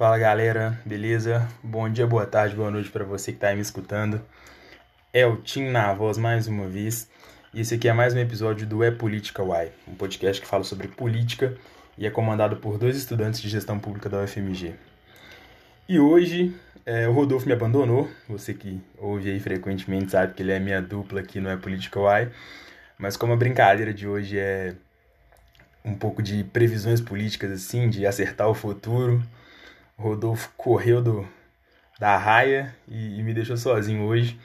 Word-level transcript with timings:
Fala 0.00 0.16
galera, 0.16 0.80
beleza? 0.82 1.46
Bom 1.62 1.86
dia, 1.86 2.06
boa 2.06 2.24
tarde, 2.24 2.56
boa 2.56 2.70
noite 2.70 2.88
para 2.88 3.04
você 3.04 3.32
que 3.32 3.36
está 3.36 3.54
me 3.54 3.60
escutando. 3.60 4.18
É 5.12 5.26
o 5.26 5.36
Tim 5.36 5.68
na 5.68 5.92
voz 5.92 6.16
mais 6.16 6.48
uma 6.48 6.66
vez. 6.66 7.06
E 7.52 7.60
esse 7.60 7.74
aqui 7.74 7.86
é 7.86 7.92
mais 7.92 8.14
um 8.14 8.18
episódio 8.18 8.66
do 8.66 8.82
É 8.82 8.90
Política 8.90 9.42
Why, 9.42 9.68
um 9.86 9.94
podcast 9.94 10.40
que 10.40 10.48
fala 10.48 10.64
sobre 10.64 10.88
política 10.88 11.54
e 11.98 12.06
é 12.06 12.10
comandado 12.10 12.56
por 12.56 12.78
dois 12.78 12.96
estudantes 12.96 13.42
de 13.42 13.50
gestão 13.50 13.78
pública 13.78 14.08
da 14.08 14.22
UFMG. 14.22 14.72
E 15.86 16.00
hoje 16.00 16.56
é, 16.86 17.06
o 17.06 17.12
Rodolfo 17.12 17.46
me 17.46 17.52
abandonou, 17.52 18.08
você 18.26 18.54
que 18.54 18.80
ouve 18.96 19.30
aí 19.30 19.38
frequentemente 19.38 20.12
sabe 20.12 20.32
que 20.32 20.42
ele 20.42 20.52
é 20.52 20.58
minha 20.58 20.80
dupla 20.80 21.20
aqui 21.20 21.40
no 21.40 21.50
É 21.50 21.58
Política 21.58 22.00
Why, 22.00 22.30
mas 22.96 23.18
como 23.18 23.34
a 23.34 23.36
brincadeira 23.36 23.92
de 23.92 24.08
hoje 24.08 24.38
é 24.38 24.74
um 25.84 25.94
pouco 25.94 26.22
de 26.22 26.42
previsões 26.42 27.02
políticas 27.02 27.52
assim, 27.52 27.90
de 27.90 28.06
acertar 28.06 28.48
o 28.48 28.54
futuro, 28.54 29.22
Rodolfo 30.00 30.50
correu 30.56 31.02
do, 31.02 31.28
da 31.98 32.16
raia 32.16 32.74
e, 32.88 33.18
e 33.18 33.22
me 33.22 33.34
deixou 33.34 33.56
sozinho 33.56 34.04
hoje, 34.04 34.38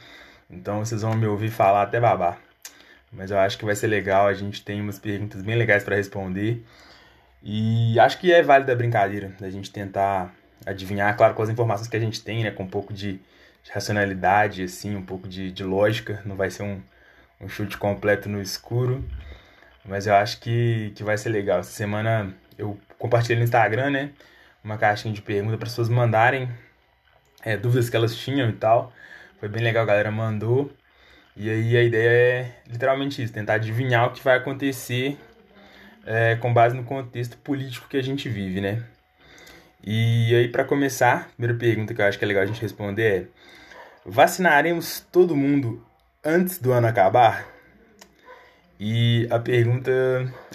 então 0.50 0.80
vocês 0.84 1.02
vão 1.02 1.16
me 1.16 1.26
ouvir 1.26 1.50
falar 1.50 1.84
até 1.84 2.00
babar 2.00 2.40
mas 3.16 3.32
eu 3.32 3.40
acho 3.40 3.58
que 3.58 3.66
vai 3.66 3.76
ser 3.76 3.88
legal. 3.88 4.28
A 4.28 4.34
gente 4.34 4.64
tem 4.64 4.82
umas 4.82 5.00
perguntas 5.00 5.42
bem 5.42 5.56
legais 5.56 5.84
para 5.84 5.96
responder. 5.96 6.64
E 7.42 8.00
acho 8.00 8.20
que 8.20 8.34
é 8.34 8.42
válida 8.42 8.74
a 8.74 8.76
brincadeira 8.76 9.34
da 9.40 9.50
gente 9.50 9.72
tentar 9.72 10.34
adivinhar, 10.66 11.16
claro, 11.16 11.34
com 11.34 11.44
as 11.44 11.50
informações 11.50 11.88
que 11.88 11.96
a 11.96 12.00
gente 12.00 12.22
tem, 12.22 12.44
né? 12.44 12.52
Com 12.52 12.64
um 12.64 12.68
pouco 12.68 12.94
de, 12.94 13.14
de 13.64 13.72
racionalidade, 13.72 14.64
assim, 14.64 14.96
um 14.96 15.06
pouco 15.06 15.28
de, 15.28 15.52
de 15.52 15.64
lógica. 15.64 16.22
Não 16.26 16.36
vai 16.36 16.50
ser 16.50 16.64
um, 16.64 16.82
um 17.40 17.48
chute 17.48 17.78
completo 17.78 18.28
no 18.30 18.42
escuro. 18.42 19.04
Mas 19.86 20.08
eu 20.08 20.16
acho 20.16 20.40
que, 20.40 20.92
que 20.96 21.04
vai 21.04 21.18
ser 21.18 21.30
legal. 21.30 21.60
Essa 21.60 21.72
semana 21.72 22.34
eu 22.58 22.78
compartilhei 22.98 23.38
no 23.38 23.44
Instagram, 23.44 23.92
né? 23.92 24.12
Uma 24.66 24.78
caixinha 24.78 25.14
de 25.14 25.22
perguntas 25.22 25.58
para 25.58 25.68
as 25.68 25.74
pessoas 25.74 25.90
mandarem 25.90 26.50
é, 27.44 27.56
dúvidas 27.56 27.88
que 27.88 27.96
elas 27.96 28.16
tinham 28.16 28.50
e 28.50 28.54
tal. 28.54 28.92
Foi 29.40 29.48
bem 29.48 29.64
legal, 29.64 29.84
a 29.84 29.86
galera 29.86 30.12
mandou. 30.12 30.74
E 31.38 31.50
aí 31.50 31.78
a 31.78 31.84
ideia 31.84 32.10
é 32.10 32.56
literalmente 32.68 33.22
isso, 33.22 33.32
tentar 33.32 33.56
adivinhar 33.56 34.08
o 34.08 34.12
que 34.12 34.24
vai 34.24 34.38
acontecer 34.38 35.18
é, 36.06 36.36
com 36.38 36.52
base 36.52 36.76
no 36.76 36.84
contexto 36.84 37.38
político 37.38 37.88
que 37.88 37.98
a 37.98 38.02
gente 38.02 38.28
vive, 38.28 38.60
né? 38.60 38.84
E 39.84 40.34
aí 40.34 40.48
para 40.48 40.64
começar, 40.64 41.16
a 41.16 41.36
primeira 41.36 41.60
pergunta 41.60 41.94
que 41.94 42.02
eu 42.02 42.06
acho 42.06 42.18
que 42.18 42.26
é 42.26 42.28
legal 42.28 42.42
a 42.42 42.48
gente 42.48 42.62
responder 42.62 43.04
é: 43.04 43.28
vacinaremos 44.04 45.02
todo 45.12 45.36
mundo 45.36 45.86
antes 46.24 46.58
do 46.58 46.72
ano 46.72 46.88
acabar? 46.88 47.55
E 48.80 49.28
a 49.32 49.40
pergunta 49.40 49.92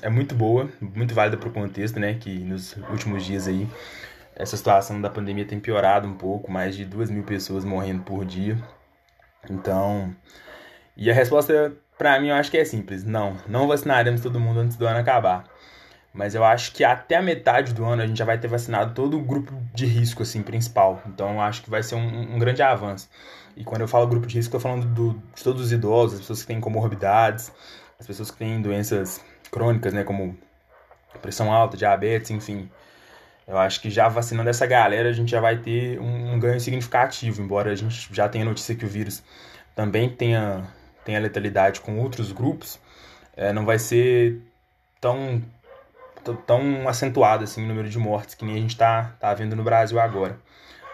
é 0.03 0.11
muito 0.11 0.35
boa, 0.35 0.69
muito 0.81 1.15
válida 1.15 1.37
para 1.37 1.49
o 1.49 1.53
contexto, 1.53 1.99
né? 1.99 2.15
Que 2.15 2.39
nos 2.41 2.77
últimos 2.91 3.25
dias 3.25 3.49
aí 3.49 3.67
essa 4.37 4.57
situação 4.57 5.01
da 5.01 5.11
pandemia 5.11 5.45
tem 5.45 5.61
piorado 5.61 6.09
um 6.09 6.15
pouco, 6.15 6.51
mais 6.51 6.75
de 6.75 6.85
duas 6.85 7.11
mil 7.11 7.23
pessoas 7.23 7.65
morrendo 7.65 8.03
por 8.03 8.25
dia. 8.25 8.59
Então, 9.49 10.15
e 10.97 11.11
a 11.11 11.15
resposta, 11.15 11.73
para 11.97 12.21
mim, 12.21 12.29
eu 12.29 12.35
acho 12.35 12.51
que 12.51 12.59
é 12.59 12.65
simples. 12.65 13.05
Não, 13.05 13.37
não 13.49 13.67
vacinaremos 13.67 14.21
todo 14.21 14.41
mundo 14.41 14.61
antes 14.61 14.77
do 14.77 14.87
ano 14.87 14.99
acabar. 14.99 15.45
Mas 16.13 16.35
eu 16.35 16.45
acho 16.45 16.73
que 16.73 16.83
até 16.83 17.17
a 17.17 17.23
metade 17.23 17.73
do 17.73 17.85
ano 17.85 18.03
a 18.03 18.07
gente 18.07 18.19
já 18.19 18.25
vai 18.25 18.37
ter 18.37 18.49
vacinado 18.49 18.95
todo 18.95 19.17
o 19.17 19.23
grupo 19.23 19.53
de 19.73 19.87
risco, 19.87 20.23
assim, 20.23 20.43
principal. 20.43 21.01
Então 21.07 21.35
eu 21.35 21.41
acho 21.41 21.63
que 21.63 21.71
vai 21.71 21.83
ser 21.83 21.95
um, 21.95 22.35
um 22.35 22.39
grande 22.39 22.63
avanço. 22.63 23.09
E 23.57 23.65
quando 23.65 23.83
eu 23.83 23.89
falo 23.89 24.07
grupo 24.07 24.27
de 24.27 24.37
risco, 24.37 24.57
eu 24.57 24.61
tô 24.61 24.63
falando 24.63 24.87
do, 24.87 25.23
de 25.35 25.45
todos 25.45 25.63
os 25.63 25.73
idosos, 25.73 26.15
as 26.15 26.21
pessoas 26.21 26.41
que 26.43 26.49
têm 26.49 26.61
comorbidades, 26.61 27.53
as 28.01 28.07
pessoas 28.07 28.31
que 28.31 28.39
têm 28.39 28.63
doenças 28.63 29.21
crônicas, 29.53 29.93
né, 29.93 30.03
como 30.03 30.37
pressão 31.21 31.53
alta, 31.53 31.77
diabetes, 31.77 32.31
enfim. 32.31 32.71
Eu 33.47 33.59
acho 33.59 33.81
que 33.81 33.91
já 33.91 34.09
vacinando 34.09 34.49
essa 34.49 34.67
galera, 34.67 35.09
a 35.09 35.13
gente 35.13 35.31
já 35.31 35.41
vai 35.41 35.59
ter 35.59 36.01
um, 36.01 36.35
um 36.35 36.41
ganho 36.41 36.61
significativo, 36.61 37.43
embora 37.43 37.71
a 37.71 37.75
gente 37.75 38.09
já 38.13 38.29
tenha 38.29 38.45
notícia 38.45 38.75
que 38.75 38.85
o 38.85 38.89
vírus 38.89 39.23
também 39.75 40.09
tenha 40.09 40.67
tem 41.05 41.17
a 41.17 41.21
letalidade 41.21 41.81
com 41.81 41.99
outros 41.99 42.31
grupos, 42.31 42.79
é, 43.37 43.53
não 43.53 43.65
vai 43.65 43.79
ser 43.79 44.41
tão, 45.01 45.43
tão 46.47 46.89
acentuado 46.89 47.45
assim 47.45 47.65
o 47.65 47.67
número 47.67 47.89
de 47.89 47.99
mortes 47.99 48.35
que 48.35 48.45
nem 48.45 48.57
a 48.57 48.59
gente 48.59 48.73
está 48.73 49.15
tá 49.19 49.33
vendo 49.35 49.57
no 49.57 49.65
Brasil 49.65 49.99
agora. 49.99 50.39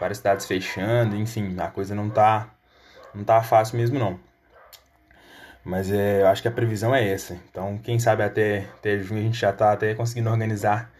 Várias 0.00 0.18
cidades 0.18 0.46
fechando, 0.46 1.16
enfim, 1.16 1.56
a 1.58 1.68
coisa 1.68 1.94
não 1.94 2.08
tá, 2.08 2.48
não 3.14 3.24
tá 3.24 3.42
fácil 3.42 3.78
mesmo 3.78 3.98
não. 3.98 4.18
Mas 5.66 5.90
é, 5.90 6.22
eu 6.22 6.28
acho 6.28 6.40
que 6.40 6.46
a 6.46 6.52
previsão 6.52 6.94
é 6.94 7.08
essa. 7.08 7.34
Então, 7.50 7.76
quem 7.78 7.98
sabe 7.98 8.22
até, 8.22 8.66
até 8.78 9.00
junho 9.00 9.20
a 9.20 9.24
gente 9.24 9.36
já 9.36 9.52
tá 9.52 9.72
até 9.72 9.94
conseguindo 9.96 10.30
organizar 10.30 10.92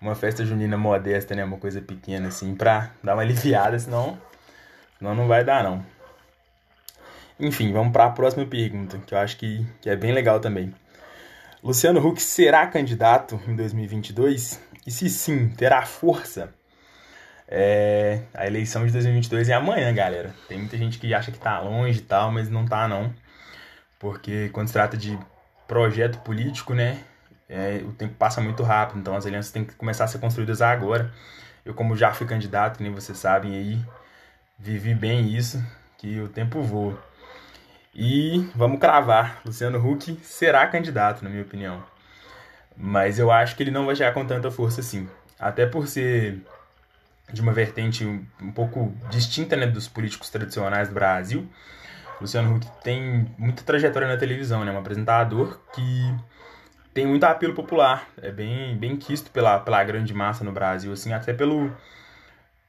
uma 0.00 0.14
festa 0.14 0.46
junina 0.46 0.78
modesta, 0.78 1.34
né? 1.34 1.44
Uma 1.44 1.56
coisa 1.56 1.82
pequena 1.82 2.28
assim, 2.28 2.54
pra 2.54 2.92
dar 3.02 3.14
uma 3.14 3.22
aliviada, 3.22 3.76
senão, 3.80 4.16
senão 4.96 5.12
não 5.12 5.26
vai 5.26 5.42
dar 5.42 5.64
não. 5.64 5.84
Enfim, 7.40 7.72
vamos 7.72 7.92
para 7.92 8.04
a 8.04 8.10
próxima 8.10 8.46
pergunta, 8.46 8.96
que 9.04 9.12
eu 9.12 9.18
acho 9.18 9.36
que, 9.36 9.66
que 9.80 9.90
é 9.90 9.96
bem 9.96 10.12
legal 10.12 10.38
também. 10.38 10.72
Luciano 11.60 11.98
Huck 12.06 12.22
será 12.22 12.64
candidato 12.68 13.40
em 13.48 13.56
2022? 13.56 14.60
E 14.86 14.90
se 14.92 15.10
sim, 15.10 15.48
terá 15.48 15.82
força? 15.82 16.54
É, 17.48 18.20
a 18.32 18.46
eleição 18.46 18.86
de 18.86 18.92
2022 18.92 19.48
é 19.48 19.54
amanhã, 19.54 19.92
galera. 19.92 20.32
Tem 20.46 20.58
muita 20.58 20.78
gente 20.78 21.00
que 21.00 21.12
acha 21.12 21.32
que 21.32 21.38
tá 21.40 21.58
longe 21.58 21.98
e 21.98 22.02
tal, 22.02 22.30
mas 22.30 22.48
não 22.48 22.64
tá 22.64 22.86
não. 22.86 23.12
Porque 24.02 24.48
quando 24.48 24.66
se 24.66 24.72
trata 24.72 24.96
de 24.96 25.16
projeto 25.68 26.18
político, 26.18 26.74
né, 26.74 26.98
é, 27.48 27.80
o 27.84 27.92
tempo 27.92 28.14
passa 28.14 28.40
muito 28.40 28.64
rápido, 28.64 28.98
então 28.98 29.14
as 29.14 29.24
alianças 29.24 29.52
têm 29.52 29.64
que 29.64 29.76
começar 29.76 30.02
a 30.02 30.08
ser 30.08 30.18
construídas 30.18 30.60
agora. 30.60 31.14
Eu, 31.64 31.72
como 31.72 31.96
já 31.96 32.12
fui 32.12 32.26
candidato, 32.26 32.82
nem 32.82 32.92
vocês 32.92 33.16
sabem 33.16 33.54
aí, 33.54 33.80
vivi 34.58 34.92
bem 34.92 35.28
isso, 35.32 35.64
que 35.96 36.20
o 36.20 36.28
tempo 36.28 36.60
voa. 36.62 37.00
E 37.94 38.50
vamos 38.56 38.80
cravar, 38.80 39.40
Luciano 39.46 39.78
Huck 39.78 40.18
será 40.24 40.66
candidato, 40.66 41.22
na 41.22 41.30
minha 41.30 41.42
opinião. 41.42 41.80
Mas 42.76 43.20
eu 43.20 43.30
acho 43.30 43.54
que 43.54 43.62
ele 43.62 43.70
não 43.70 43.86
vai 43.86 43.94
chegar 43.94 44.12
com 44.14 44.26
tanta 44.26 44.50
força 44.50 44.80
assim. 44.80 45.08
Até 45.38 45.64
por 45.64 45.86
ser 45.86 46.44
de 47.32 47.40
uma 47.40 47.52
vertente 47.52 48.04
um 48.04 48.50
pouco 48.50 48.92
distinta 49.08 49.56
né, 49.56 49.68
dos 49.68 49.86
políticos 49.86 50.28
tradicionais 50.28 50.88
do 50.88 50.94
Brasil. 50.94 51.48
Luciano 52.22 52.56
Huck 52.56 52.66
tem 52.82 53.26
muita 53.36 53.62
trajetória 53.62 54.08
na 54.08 54.16
televisão, 54.16 54.64
né? 54.64 54.72
Um 54.72 54.78
apresentador 54.78 55.60
que 55.74 56.14
tem 56.94 57.06
muito 57.06 57.24
apelo 57.24 57.54
popular, 57.54 58.06
é 58.20 58.30
bem, 58.30 58.76
bem 58.76 58.96
quisto 58.96 59.30
pela, 59.30 59.58
pela 59.58 59.82
grande 59.82 60.12
massa 60.12 60.44
no 60.44 60.52
Brasil, 60.52 60.92
assim, 60.92 61.12
até 61.12 61.32
pelo, 61.32 61.72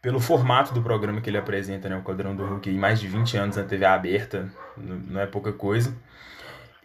pelo 0.01 0.19
formato 0.19 0.73
do 0.73 0.81
programa 0.81 1.21
que 1.21 1.29
ele 1.29 1.37
apresenta, 1.37 1.89
né, 1.89 1.97
o 1.97 2.01
Quadrão 2.01 2.35
do 2.35 2.45
Hulk, 2.45 2.71
mais 2.71 2.99
de 2.99 3.07
20 3.07 3.37
anos 3.37 3.57
na 3.57 3.63
TV 3.63 3.85
aberta, 3.85 4.49
não 4.77 5.19
é 5.19 5.25
pouca 5.25 5.51
coisa. 5.51 5.93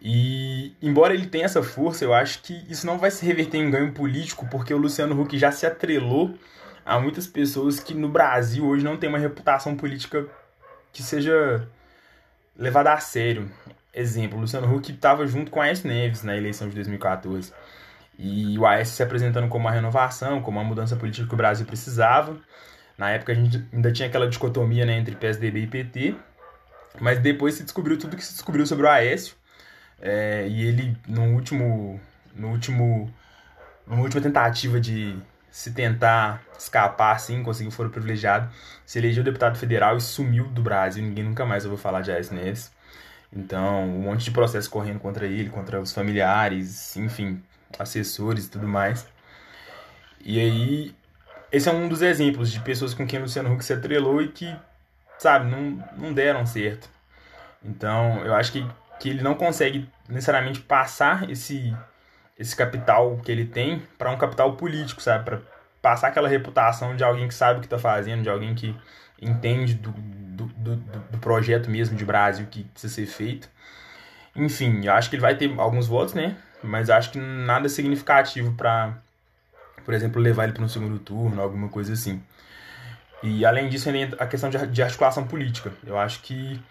E 0.01 0.75
embora 0.81 1.13
ele 1.13 1.27
tenha 1.27 1.45
essa 1.45 1.63
força, 1.63 2.03
eu 2.03 2.13
acho 2.13 2.41
que 2.41 2.53
isso 2.69 2.85
não 2.85 2.97
vai 2.97 3.11
se 3.11 3.25
reverter 3.25 3.57
em 3.57 3.69
ganho 3.69 3.91
político, 3.93 4.47
porque 4.49 4.73
o 4.73 4.77
Luciano 4.77 5.19
Huck 5.19 5.37
já 5.37 5.51
se 5.51 5.65
atrelou 5.65 6.37
a 6.85 6.99
muitas 6.99 7.27
pessoas 7.27 7.79
que 7.79 7.93
no 7.93 8.09
Brasil 8.09 8.65
hoje 8.65 8.83
não 8.83 8.97
tem 8.97 9.09
uma 9.09 9.17
reputação 9.17 9.75
política 9.75 10.25
que 10.91 11.03
seja 11.03 11.67
levada 12.59 12.93
a 12.93 12.99
sério. 12.99 13.49
Exemplo, 13.93 14.39
Luciano 14.39 14.71
Huck 14.71 14.91
estava 14.91 15.25
junto 15.25 15.49
com 15.49 15.61
Aécio 15.61 15.87
Neves 15.87 16.21
na 16.21 16.37
eleição 16.37 16.67
de 16.69 16.75
2014. 16.75 17.51
E 18.17 18.59
o 18.59 18.67
Aécio 18.67 18.93
se 18.95 19.01
apresentando 19.01 19.47
como 19.47 19.65
uma 19.65 19.71
renovação, 19.71 20.41
como 20.41 20.59
uma 20.59 20.67
mudança 20.67 20.95
política 20.95 21.25
que 21.25 21.33
o 21.33 21.37
Brasil 21.37 21.65
precisava. 21.65 22.37
Na 22.97 23.09
época 23.11 23.31
a 23.31 23.35
gente 23.35 23.65
ainda 23.73 23.91
tinha 23.91 24.09
aquela 24.09 24.27
dicotomia 24.27 24.85
né, 24.85 24.97
entre 24.97 25.15
PSDB 25.15 25.61
e 25.61 25.67
PT, 25.67 26.15
mas 26.99 27.17
depois 27.19 27.55
se 27.55 27.63
descobriu 27.63 27.97
tudo 27.97 28.17
que 28.17 28.25
se 28.25 28.33
descobriu 28.33 28.67
sobre 28.67 28.85
o 28.85 28.89
Aécio. 28.89 29.35
É, 30.01 30.45
e 30.47 30.65
ele, 30.67 30.97
no 31.07 31.33
último, 31.33 31.99
no 32.35 32.49
último, 32.49 33.13
numa 33.87 34.01
última 34.01 34.21
tentativa 34.21 34.79
de 34.79 35.17
se 35.51 35.71
tentar 35.71 36.41
escapar, 36.57 37.15
assim, 37.15 37.41
conseguiu 37.43 37.71
foro 37.71 37.89
privilegiado, 37.89 38.49
se 38.85 38.99
elegeu 38.99 39.23
deputado 39.23 39.57
federal 39.57 39.97
e 39.97 40.01
sumiu 40.01 40.45
do 40.45 40.61
Brasil. 40.61 41.03
Ninguém 41.03 41.23
nunca 41.23 41.45
mais 41.45 41.65
ouviu 41.65 41.77
falar 41.77 42.01
de 42.01 42.11
Aécio 42.11 42.35
Neves. 42.35 42.71
Então, 43.31 43.85
um 43.85 44.01
monte 44.01 44.25
de 44.25 44.31
processo 44.31 44.69
correndo 44.69 44.99
contra 44.99 45.25
ele, 45.25 45.49
contra 45.49 45.79
os 45.79 45.93
familiares, 45.93 46.95
enfim, 46.97 47.41
assessores 47.77 48.45
e 48.45 48.49
tudo 48.49 48.67
mais. 48.67 49.07
E 50.21 50.39
aí, 50.39 50.95
esse 51.51 51.69
é 51.69 51.71
um 51.71 51.87
dos 51.87 52.01
exemplos 52.01 52.51
de 52.51 52.59
pessoas 52.59 52.93
com 52.93 53.05
quem 53.07 53.19
o 53.19 53.23
Luciano 53.23 53.53
Huck 53.53 53.63
se 53.63 53.73
atrelou 53.73 54.21
e 54.21 54.27
que, 54.29 54.55
sabe, 55.17 55.49
não, 55.49 55.83
não 55.97 56.13
deram 56.13 56.45
certo. 56.45 56.89
Então, 57.63 58.23
eu 58.25 58.33
acho 58.35 58.51
que, 58.51 58.67
que 58.99 59.09
ele 59.09 59.21
não 59.21 59.35
consegue 59.35 59.89
necessariamente 60.07 60.61
passar 60.61 61.29
esse, 61.29 61.75
esse 62.39 62.55
capital 62.55 63.17
que 63.17 63.31
ele 63.31 63.45
tem 63.45 63.83
para 63.97 64.09
um 64.09 64.17
capital 64.17 64.53
político, 64.53 65.01
sabe? 65.01 65.25
Para 65.25 65.41
passar 65.81 66.07
aquela 66.07 66.27
reputação 66.27 66.95
de 66.95 67.03
alguém 67.03 67.27
que 67.27 67.33
sabe 67.33 67.57
o 67.57 67.61
que 67.61 67.67
está 67.67 67.77
fazendo, 67.77 68.23
de 68.23 68.29
alguém 68.29 68.55
que 68.55 68.75
entende 69.21 69.75
do, 69.75 69.91
do, 69.91 70.45
do, 70.45 70.75
do, 70.75 71.17
projeto 71.19 71.69
mesmo 71.69 71.95
de 71.97 72.05
Brasil 72.05 72.47
que 72.49 72.63
precisa 72.63 72.93
ser 72.93 73.05
feito. 73.05 73.49
Enfim, 74.35 74.85
eu 74.85 74.93
acho 74.93 75.09
que 75.09 75.17
ele 75.17 75.21
vai 75.21 75.35
ter 75.35 75.53
alguns 75.59 75.87
votos, 75.87 76.13
né? 76.13 76.37
Mas 76.63 76.89
acho 76.89 77.11
que 77.11 77.19
nada 77.19 77.67
significativo 77.67 78.53
para 78.53 78.97
por 79.89 79.95
exemplo, 79.95 80.21
levar 80.21 80.43
ele 80.43 80.53
para 80.53 80.63
um 80.63 80.67
segundo 80.67 80.99
turno, 80.99 81.41
alguma 81.41 81.67
coisa 81.67 81.93
assim. 81.93 82.21
E 83.23 83.43
além 83.43 83.67
disso, 83.67 83.89
a 84.19 84.27
questão 84.27 84.47
de 84.47 84.83
articulação 84.83 85.25
política. 85.25 85.73
Eu 85.83 85.97
acho 85.97 86.21
que 86.21 86.61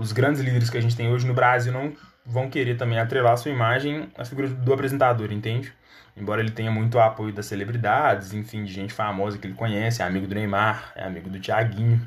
os 0.00 0.12
grandes 0.12 0.40
líderes 0.40 0.70
que 0.70 0.78
a 0.78 0.80
gente 0.80 0.96
tem 0.96 1.12
hoje 1.12 1.26
no 1.26 1.34
Brasil 1.34 1.72
não 1.72 1.92
vão 2.24 2.48
querer 2.48 2.76
também 2.76 2.98
atrelar 2.98 3.36
sua 3.36 3.50
imagem 3.50 4.10
à 4.16 4.24
figura 4.24 4.48
do 4.48 4.72
apresentador, 4.72 5.30
entende? 5.30 5.72
Embora 6.16 6.40
ele 6.40 6.50
tenha 6.50 6.70
muito 6.70 6.98
apoio 6.98 7.32
das 7.32 7.46
celebridades, 7.46 8.32
enfim, 8.32 8.64
de 8.64 8.72
gente 8.72 8.92
famosa 8.92 9.36
que 9.38 9.46
ele 9.46 9.54
conhece, 9.54 10.02
é 10.02 10.04
amigo 10.04 10.26
do 10.26 10.34
Neymar, 10.34 10.92
é 10.96 11.04
amigo 11.04 11.28
do 11.28 11.38
Thiaguinho. 11.38 12.00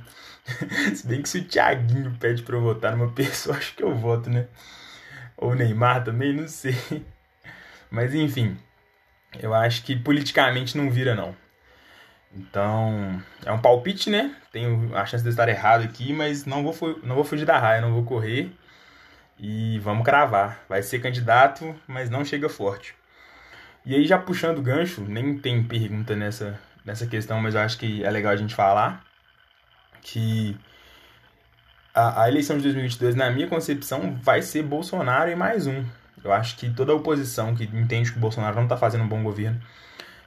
se 0.93 1.05
bem 1.07 1.21
que 1.21 1.29
se 1.29 1.37
o 1.39 1.43
Thiaguinho 1.43 2.15
pede 2.19 2.41
pra 2.41 2.55
eu 2.55 2.61
votar 2.61 2.95
numa 2.95 3.11
pessoa, 3.11 3.55
acho 3.57 3.75
que 3.75 3.83
eu 3.83 3.93
voto, 3.95 4.29
né? 4.29 4.47
Ou 5.37 5.55
Neymar 5.55 6.03
também, 6.03 6.33
não 6.33 6.47
sei. 6.47 6.75
Mas 7.91 8.13
enfim, 8.13 8.57
eu 9.39 9.53
acho 9.53 9.83
que 9.83 9.95
politicamente 9.95 10.75
não 10.75 10.89
vira, 10.89 11.13
não. 11.15 11.35
Então, 12.35 13.21
é 13.45 13.51
um 13.51 13.59
palpite, 13.59 14.09
né? 14.09 14.35
Tenho 14.51 14.95
a 14.95 15.05
chance 15.05 15.23
de 15.23 15.29
estar 15.29 15.47
errado 15.47 15.83
aqui, 15.83 16.11
mas 16.11 16.45
não 16.45 16.63
vou, 16.63 16.99
não 17.03 17.15
vou 17.15 17.23
fugir 17.23 17.45
da 17.45 17.59
raia, 17.59 17.81
não 17.81 17.93
vou 17.93 18.03
correr. 18.03 18.51
E 19.39 19.79
vamos 19.79 20.03
cravar. 20.03 20.63
Vai 20.67 20.81
ser 20.81 20.99
candidato, 20.99 21.75
mas 21.87 22.09
não 22.09 22.25
chega 22.25 22.49
forte. 22.49 22.95
E 23.85 23.93
aí, 23.93 24.07
já 24.07 24.17
puxando 24.17 24.59
o 24.59 24.61
gancho, 24.61 25.01
nem 25.01 25.37
tem 25.37 25.63
pergunta 25.63 26.15
nessa, 26.15 26.59
nessa 26.85 27.05
questão, 27.05 27.39
mas 27.39 27.53
eu 27.55 27.61
acho 27.61 27.77
que 27.77 28.03
é 28.03 28.09
legal 28.09 28.31
a 28.31 28.35
gente 28.35 28.55
falar 28.55 29.03
que 30.01 30.57
a, 31.93 32.23
a 32.23 32.29
eleição 32.29 32.57
de 32.57 32.63
2022, 32.63 33.15
na 33.15 33.29
minha 33.29 33.47
concepção, 33.47 34.17
vai 34.21 34.41
ser 34.41 34.63
Bolsonaro 34.63 35.29
e 35.29 35.35
mais 35.35 35.67
um. 35.67 35.85
Eu 36.23 36.31
acho 36.31 36.55
que 36.57 36.69
toda 36.69 36.91
a 36.91 36.95
oposição 36.95 37.53
que 37.55 37.65
entende 37.65 38.11
que 38.11 38.17
o 38.17 38.21
Bolsonaro 38.21 38.55
não 38.55 38.63
está 38.63 38.77
fazendo 38.77 39.03
um 39.03 39.07
bom 39.07 39.21
governo, 39.21 39.61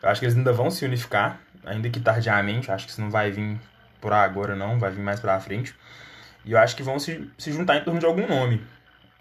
eu 0.02 0.08
acho 0.08 0.20
que 0.20 0.26
eles 0.26 0.37
ainda 0.37 0.52
vão 0.52 0.70
se 0.70 0.84
unificar, 0.84 1.40
ainda 1.64 1.88
que 1.90 2.00
tardiamente. 2.00 2.70
Acho 2.70 2.87
que 2.87 2.93
isso 2.93 3.00
não 3.00 3.10
vai 3.10 3.31
vir 3.31 3.58
por 4.00 4.12
agora, 4.12 4.54
não, 4.54 4.78
vai 4.78 4.90
vir 4.90 5.02
mais 5.02 5.20
pra 5.20 5.40
frente. 5.40 5.75
E 6.44 6.52
eu 6.52 6.58
acho 6.58 6.76
que 6.76 6.82
vão 6.82 6.98
se, 6.98 7.28
se 7.37 7.52
juntar 7.52 7.76
em 7.76 7.84
torno 7.84 7.98
de 7.98 8.06
algum 8.06 8.26
nome. 8.26 8.62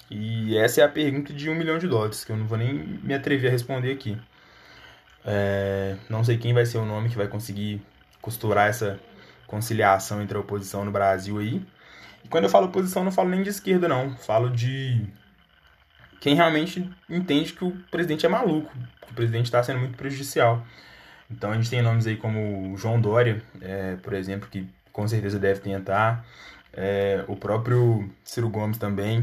E 0.10 0.56
essa 0.58 0.82
é 0.82 0.84
a 0.84 0.90
pergunta 0.90 1.34
de 1.34 1.50
um 1.50 1.56
milhão 1.56 1.80
de 1.80 1.88
dólares, 1.88 2.24
que 2.24 2.32
eu 2.32 2.38
não 2.38 2.46
vou 2.46 2.58
nem 2.58 2.74
me 2.74 3.14
atrever 3.14 3.50
a 3.50 3.52
responder 3.52 3.92
aqui. 3.92 4.18
É, 5.26 5.96
não 6.08 6.24
sei 6.24 6.38
quem 6.38 6.54
vai 6.54 6.66
ser 6.66 6.78
o 6.78 6.86
nome 6.86 7.10
que 7.10 7.18
vai 7.18 7.28
conseguir 7.28 7.82
costurar 8.22 8.70
essa 8.70 9.00
conciliação 9.48 10.22
entre 10.22 10.38
a 10.38 10.40
oposição 10.40 10.86
no 10.86 10.92
Brasil 10.92 11.40
aí. 11.40 11.66
E 12.24 12.28
quando 12.28 12.44
eu 12.44 12.50
falo 12.50 12.68
oposição, 12.68 13.04
não 13.04 13.12
falo 13.12 13.30
nem 13.30 13.42
de 13.42 13.50
esquerda, 13.50 13.88
não. 13.88 14.16
Falo 14.18 14.50
de 14.50 15.08
quem 16.20 16.36
realmente 16.36 16.90
entende 17.10 17.54
que 17.54 17.64
o 17.64 17.72
presidente 17.92 18.26
é 18.26 18.30
maluco, 18.30 18.72
que 19.06 19.12
o 19.12 19.16
presidente 19.16 19.46
está 19.46 19.62
sendo 19.64 19.80
muito 19.80 19.98
prejudicial. 19.98 20.66
Então 21.30 21.52
a 21.52 21.56
gente 21.56 21.70
tem 21.70 21.82
nomes 21.82 22.06
aí 22.08 22.18
como 22.18 22.74
o 22.74 22.78
João 22.78 23.00
Dória, 23.00 23.42
é, 23.62 23.96
por 23.98 24.14
exemplo, 24.14 24.48
que 24.50 24.68
com 24.92 25.08
certeza 25.08 25.40
deve 25.40 25.60
tentar. 25.60 26.26
É, 26.74 27.24
o 27.28 27.36
próprio 27.36 28.10
Ciro 28.24 28.50
Gomes 28.50 28.78
também. 28.78 29.20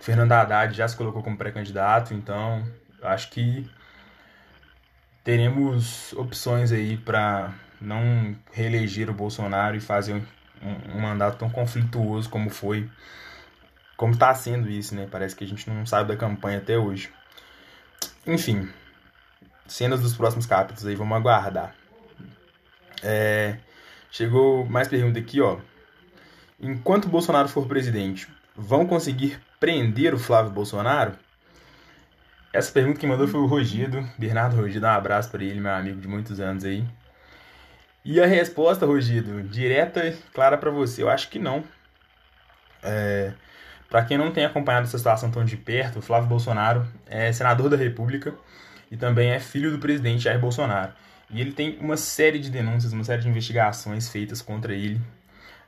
O 0.00 0.04
Fernando 0.04 0.32
Haddad 0.32 0.76
já 0.76 0.86
se 0.86 0.96
colocou 0.96 1.22
como 1.22 1.36
pré-candidato, 1.36 2.12
então 2.14 2.64
acho 3.02 3.30
que 3.30 3.68
teremos 5.24 6.12
opções 6.14 6.72
aí 6.72 6.96
para 6.96 7.52
não 7.80 8.36
reeleger 8.52 9.10
o 9.10 9.14
Bolsonaro 9.14 9.76
e 9.76 9.80
fazer 9.80 10.14
um, 10.14 10.96
um, 10.96 11.00
mandato 11.00 11.38
tão 11.38 11.50
conflituoso 11.50 12.28
como 12.28 12.50
foi, 12.50 12.88
como 14.02 14.14
está 14.14 14.34
sendo 14.34 14.68
isso, 14.68 14.96
né? 14.96 15.06
Parece 15.08 15.36
que 15.36 15.44
a 15.44 15.46
gente 15.46 15.70
não 15.70 15.86
sabe 15.86 16.08
da 16.08 16.16
campanha 16.16 16.58
até 16.58 16.76
hoje. 16.76 17.08
Enfim, 18.26 18.68
cenas 19.64 20.00
dos 20.00 20.16
próximos 20.16 20.44
capítulos 20.44 20.84
aí, 20.84 20.96
vamos 20.96 21.16
aguardar. 21.16 21.72
É, 23.00 23.58
chegou 24.10 24.66
mais 24.66 24.88
pergunta 24.88 25.20
aqui, 25.20 25.40
ó. 25.40 25.60
Enquanto 26.58 27.08
Bolsonaro 27.08 27.48
for 27.48 27.68
presidente, 27.68 28.26
vão 28.56 28.88
conseguir 28.88 29.40
prender 29.60 30.12
o 30.12 30.18
Flávio 30.18 30.50
Bolsonaro? 30.50 31.12
Essa 32.52 32.72
pergunta 32.72 32.98
que 32.98 33.06
mandou 33.06 33.28
foi 33.28 33.38
o 33.38 33.46
Rogido, 33.46 34.04
Bernardo 34.18 34.56
Rogido, 34.56 34.84
um 34.84 34.90
abraço 34.90 35.30
para 35.30 35.44
ele, 35.44 35.60
meu 35.60 35.70
amigo 35.70 36.00
de 36.00 36.08
muitos 36.08 36.40
anos 36.40 36.64
aí. 36.64 36.84
E 38.04 38.20
a 38.20 38.26
resposta, 38.26 38.84
Rogido, 38.84 39.44
direta 39.44 40.04
e 40.04 40.12
clara 40.34 40.58
para 40.58 40.72
você, 40.72 41.04
eu 41.04 41.08
acho 41.08 41.28
que 41.28 41.38
não. 41.38 41.62
É, 42.82 43.32
para 43.92 44.02
quem 44.06 44.16
não 44.16 44.30
tem 44.30 44.46
acompanhado 44.46 44.86
essa 44.86 44.96
situação 44.96 45.30
tão 45.30 45.44
de 45.44 45.54
perto, 45.54 45.98
o 45.98 46.02
Flávio 46.02 46.26
Bolsonaro 46.26 46.86
é 47.04 47.30
senador 47.30 47.68
da 47.68 47.76
República, 47.76 48.32
e 48.90 48.96
também 48.96 49.32
é 49.32 49.38
filho 49.38 49.70
do 49.70 49.78
presidente 49.78 50.22
Jair 50.22 50.40
Bolsonaro. 50.40 50.94
E 51.28 51.38
ele 51.42 51.52
tem 51.52 51.76
uma 51.78 51.98
série 51.98 52.38
de 52.38 52.48
denúncias, 52.48 52.94
uma 52.94 53.04
série 53.04 53.20
de 53.20 53.28
investigações 53.28 54.08
feitas 54.08 54.40
contra 54.40 54.72
ele 54.72 54.98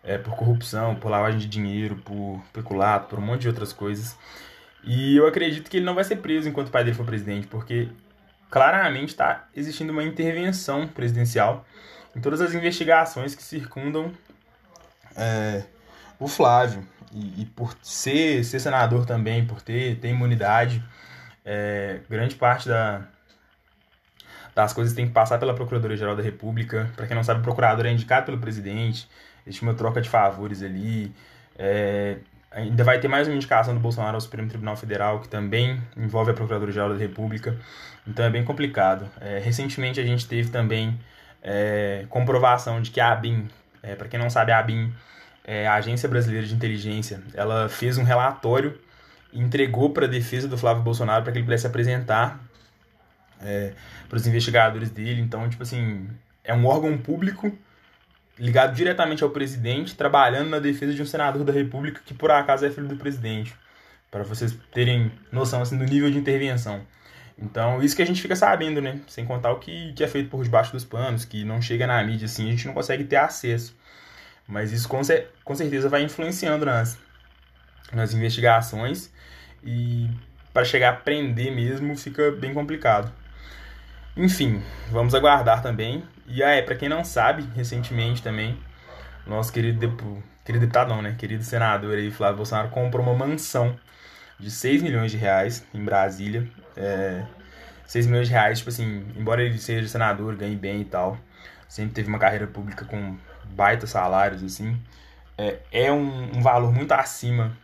é, 0.03 0.17
por 0.17 0.35
corrupção, 0.37 0.95
por 0.95 1.11
lavagem 1.11 1.39
de 1.39 1.47
dinheiro, 1.47 1.97
por 1.97 2.43
peculato, 2.51 3.09
por 3.11 3.19
um 3.19 3.23
monte 3.23 3.43
de 3.43 3.49
outras 3.49 3.75
coisas. 3.75 4.17
E 4.83 5.19
eu 5.19 5.27
acredito 5.27 5.71
que 5.71 5.77
ele 5.77 5.85
não 5.85 5.95
vai 5.95 6.05
ser 6.05 6.17
preso 6.17 6.49
enquanto 6.49 6.69
o 6.69 6.71
pai 6.71 6.83
dele 6.83 6.97
for 6.97 7.05
presidente, 7.05 7.47
porque 7.47 7.91
claramente 8.51 9.11
está 9.11 9.49
existindo 9.55 9.93
uma 9.93 10.03
intervenção 10.03 10.89
presidencial 10.89 11.67
em 12.17 12.23
todas 12.23 12.41
as 12.41 12.55
investigações 12.55 13.35
que 13.35 13.43
circundam 13.43 14.11
é, 15.15 15.65
o 16.19 16.27
Flávio. 16.27 16.89
E, 17.15 17.43
e, 17.43 17.45
por 17.47 17.77
ser, 17.81 18.45
ser 18.45 18.59
senador 18.59 19.07
também, 19.07 19.47
por 19.47 19.63
ter, 19.63 19.97
ter 20.01 20.09
imunidade, 20.09 20.83
é, 21.45 22.01
grande 22.11 22.35
parte 22.35 22.69
da, 22.69 23.03
das 24.55 24.73
coisas 24.73 24.95
tem 24.95 25.07
que 25.07 25.13
passar 25.13 25.39
pela 25.39 25.55
Procuradoria-Geral 25.55 26.17
da 26.17 26.23
República. 26.23 26.91
Para 26.97 27.07
quem 27.07 27.15
não 27.15 27.23
sabe, 27.23 27.41
o 27.41 27.43
procurador 27.43 27.87
é 27.87 27.93
indicado 27.93 28.27
pelo 28.27 28.39
presidente, 28.39 29.09
existe 29.47 29.63
uma 29.63 29.75
troca 29.75 30.01
de 30.01 30.09
favores 30.09 30.61
ali. 30.61 31.15
É, 31.57 32.17
ainda 32.51 32.83
vai 32.83 32.99
ter 32.99 33.07
mais 33.07 33.29
uma 33.29 33.37
indicação 33.37 33.75
do 33.75 33.81
Bolsonaro 33.81 34.17
ao 34.17 34.21
Supremo 34.21 34.49
Tribunal 34.49 34.77
Federal, 34.77 35.21
que 35.21 35.29
também 35.29 35.81
envolve 35.97 36.33
a 36.33 36.35
Procuradoria-Geral 36.35 36.91
da 36.91 36.99
República. 36.99 37.57
Então 38.07 38.25
é 38.25 38.31
bem 38.31 38.45
complicado. 38.45 39.09
É, 39.21 39.39
recentemente 39.39 40.01
a 40.01 40.05
gente 40.05 40.27
teve 40.27 40.51
também 40.51 40.99
é, 41.43 42.07
comprovação 42.09 42.81
de 42.81 42.91
que 42.91 43.01
a 43.01 43.13
ABIN, 43.13 43.49
é, 43.83 43.95
para 43.95 44.09
quem 44.09 44.19
não 44.19 44.31
sabe, 44.31 44.51
a 44.51 44.59
ABIN 44.59 44.93
é 45.45 45.67
a 45.67 45.75
Agência 45.75 46.09
Brasileira 46.09 46.47
de 46.47 46.55
Inteligência, 46.55 47.23
ela 47.35 47.69
fez 47.69 47.99
um 47.99 48.03
relatório 48.03 48.79
e 49.33 49.41
entregou 49.41 49.91
para 49.91 50.07
a 50.07 50.09
defesa 50.09 50.49
do 50.49 50.57
Flávio 50.57 50.83
Bolsonaro 50.83 51.23
para 51.23 51.33
que 51.33 51.39
ele 51.39 51.45
pudesse 51.45 51.67
apresentar 51.67 52.41
é, 53.43 53.73
para 54.09 54.17
os 54.17 54.27
investigadores 54.27 54.91
dele. 54.91 55.21
Então, 55.21 55.49
tipo 55.49 55.63
assim, 55.63 56.09
é 56.43 56.55
um 56.55 56.67
órgão 56.67 56.97
público 56.97 57.57
ligado 58.39 58.75
diretamente 58.75 59.23
ao 59.23 59.31
presidente, 59.31 59.95
trabalhando 59.95 60.49
na 60.49 60.59
defesa 60.59 60.95
de 60.95 61.03
um 61.03 61.07
senador 61.07 61.45
da 61.45 61.53
República 61.53 62.01
que 62.05 62.15
por 62.15 62.31
acaso 62.31 62.65
é 62.67 62.71
filho 62.71 62.89
do 62.89 62.97
presidente, 62.97 63.55
para 64.11 64.25
vocês 64.25 64.57
terem 64.73 65.13
noção 65.31 65.63
assim, 65.63 65.77
do 65.77 65.85
nível 65.85 66.11
de 66.11 66.19
intervenção. 66.19 66.83
Então, 67.37 67.83
isso 67.83 67.97
que 67.97 68.03
a 68.03 68.07
gente 68.07 68.23
fica 68.23 68.37
sabendo, 68.37 68.81
né? 68.81 69.01
Sem 69.09 69.25
contar 69.25 69.51
o 69.53 69.59
que, 69.59 69.93
que 69.93 70.05
é 70.05 70.09
feito 70.09 70.31
por 70.31 70.43
debaixo 70.45 70.73
dos 70.73 70.85
panos, 70.85 71.25
que 71.25 71.45
não 71.45 71.61
chega 71.61 71.87
na 71.87 72.03
mídia 72.05 72.27
assim, 72.27 72.49
a 72.49 72.51
gente 72.53 72.67
não 72.67 72.75
consegue 72.75 73.05
ter 73.05 73.17
acesso. 73.17 73.77
Mas 74.47 74.73
isso 74.73 74.89
com, 74.89 75.01
com 75.43 75.55
certeza 75.55 75.89
vai 75.89 76.03
influenciando 76.03 76.67
nas, 76.67 76.99
nas 77.93 78.13
investigações 78.13 79.11
e 79.63 80.11
para 80.53 80.65
chegar 80.65 80.91
a 80.91 80.97
prender 80.97 81.53
mesmo 81.53 81.97
fica 81.97 82.31
bem 82.31 82.53
complicado. 82.53 83.13
Enfim, 84.17 84.63
vamos 84.91 85.15
aguardar 85.15 85.63
também. 85.63 86.05
E 86.27 86.43
ah, 86.43 86.51
é, 86.51 86.63
para 86.63 86.77
quem 86.77 86.89
não 86.89 87.05
sabe, 87.05 87.43
recentemente 87.55 88.23
também, 88.23 88.59
nosso 89.27 89.53
querido, 89.53 89.81
depo... 89.81 90.23
querido 90.45 90.65
deputado 90.65 90.89
não, 90.89 91.03
né? 91.03 91.15
Querido 91.19 91.43
senador 91.43 91.97
aí, 91.97 92.11
Flávio 92.11 92.37
Bolsonaro, 92.37 92.69
comprou 92.69 93.05
uma 93.05 93.15
mansão 93.15 93.77
de 94.39 94.51
6 94.51 94.83
milhões 94.83 95.11
de 95.11 95.17
reais 95.17 95.67
em 95.75 95.85
Brasília. 95.85 96.47
É... 96.77 97.25
6 97.87 98.07
milhões 98.07 98.29
de 98.29 98.33
reais, 98.33 98.59
tipo 98.59 98.71
assim, 98.71 99.07
embora 99.17 99.43
ele 99.43 99.59
seja 99.59 99.87
senador, 99.89 100.35
ganhe 100.37 100.57
bem 100.57 100.81
e 100.81 100.85
tal, 100.85 101.19
sempre 101.69 101.95
teve 101.95 102.09
uma 102.09 102.19
carreira 102.19 102.47
pública 102.47 102.85
com 102.85 103.17
baita 103.51 103.87
salários, 103.87 104.43
assim, 104.43 104.81
é, 105.37 105.59
é 105.73 105.93
um, 105.93 106.37
um 106.39 106.43
valor 106.43 106.73
muito 106.73 106.93
acima 106.93 107.57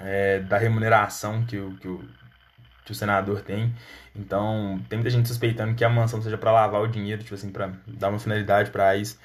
é, 0.00 0.40
da 0.40 0.58
remuneração 0.58 1.44
que 1.44 1.58
o, 1.58 1.74
que, 1.76 1.88
o, 1.88 2.08
que 2.84 2.92
o 2.92 2.94
senador 2.94 3.40
tem. 3.42 3.74
Então, 4.14 4.80
tem 4.88 4.98
muita 4.98 5.10
gente 5.10 5.28
suspeitando 5.28 5.74
que 5.74 5.84
a 5.84 5.88
mansão 5.88 6.20
seja 6.22 6.38
para 6.38 6.52
lavar 6.52 6.80
o 6.80 6.88
dinheiro, 6.88 7.22
tipo 7.22 7.34
assim, 7.34 7.50
para 7.50 7.72
dar 7.86 8.08
uma 8.08 8.18
finalidade 8.18 8.70
para 8.70 8.96
isso, 8.96 9.18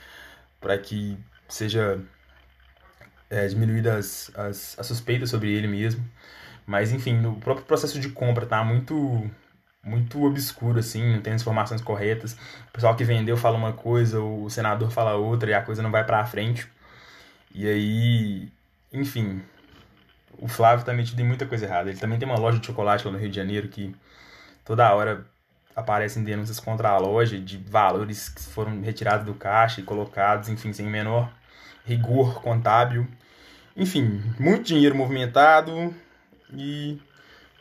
para 0.60 0.77
que 0.77 1.17
seja 1.48 2.00
é, 3.29 3.48
diminuídas 3.48 4.32
as, 4.36 4.77
as 4.77 4.86
suspeitas 4.86 5.29
sobre 5.29 5.51
ele 5.51 5.67
mesmo. 5.67 6.03
Mas, 6.65 6.91
enfim, 6.91 7.13
no 7.20 7.36
próprio 7.36 7.65
processo 7.65 8.00
de 8.00 8.10
compra 8.10 8.46
tá 8.46 8.63
muito 8.63 9.29
muito 9.83 10.23
obscuro, 10.23 10.79
assim, 10.79 11.15
não 11.15 11.21
tem 11.21 11.33
as 11.33 11.41
informações 11.41 11.81
corretas. 11.81 12.33
O 12.69 12.71
pessoal 12.71 12.95
que 12.95 13.03
vendeu 13.03 13.35
fala 13.35 13.57
uma 13.57 13.73
coisa, 13.73 14.21
o 14.21 14.49
senador 14.49 14.89
fala 14.91 15.15
outra 15.15 15.51
e 15.51 15.53
a 15.53 15.61
coisa 15.61 15.83
não 15.83 15.91
vai 15.91 16.05
pra 16.05 16.25
frente. 16.25 16.67
E 17.53 17.67
aí, 17.67 18.49
enfim, 18.91 19.41
o 20.39 20.47
Flávio 20.47 20.85
tá 20.85 20.93
metido 20.93 21.21
em 21.21 21.25
muita 21.25 21.45
coisa 21.45 21.65
errada. 21.65 21.89
Ele 21.89 21.99
também 21.99 22.17
tem 22.17 22.27
uma 22.27 22.39
loja 22.39 22.59
de 22.59 22.65
chocolate 22.65 23.05
lá 23.05 23.11
no 23.11 23.19
Rio 23.19 23.29
de 23.29 23.35
Janeiro 23.35 23.67
que 23.67 23.93
toda 24.63 24.93
hora 24.93 25.25
aparecem 25.75 26.23
denúncias 26.23 26.59
contra 26.59 26.89
a 26.89 26.97
loja 26.97 27.37
de 27.39 27.57
valores 27.57 28.29
que 28.29 28.41
foram 28.41 28.81
retirados 28.81 29.25
do 29.25 29.33
caixa 29.33 29.81
e 29.81 29.83
colocados, 29.83 30.49
enfim, 30.49 30.71
sem 30.71 30.85
menor 30.87 31.31
rigor 31.85 32.41
contábil. 32.41 33.07
Enfim, 33.75 34.21
muito 34.39 34.63
dinheiro 34.63 34.95
movimentado 34.95 35.93
e 36.53 37.01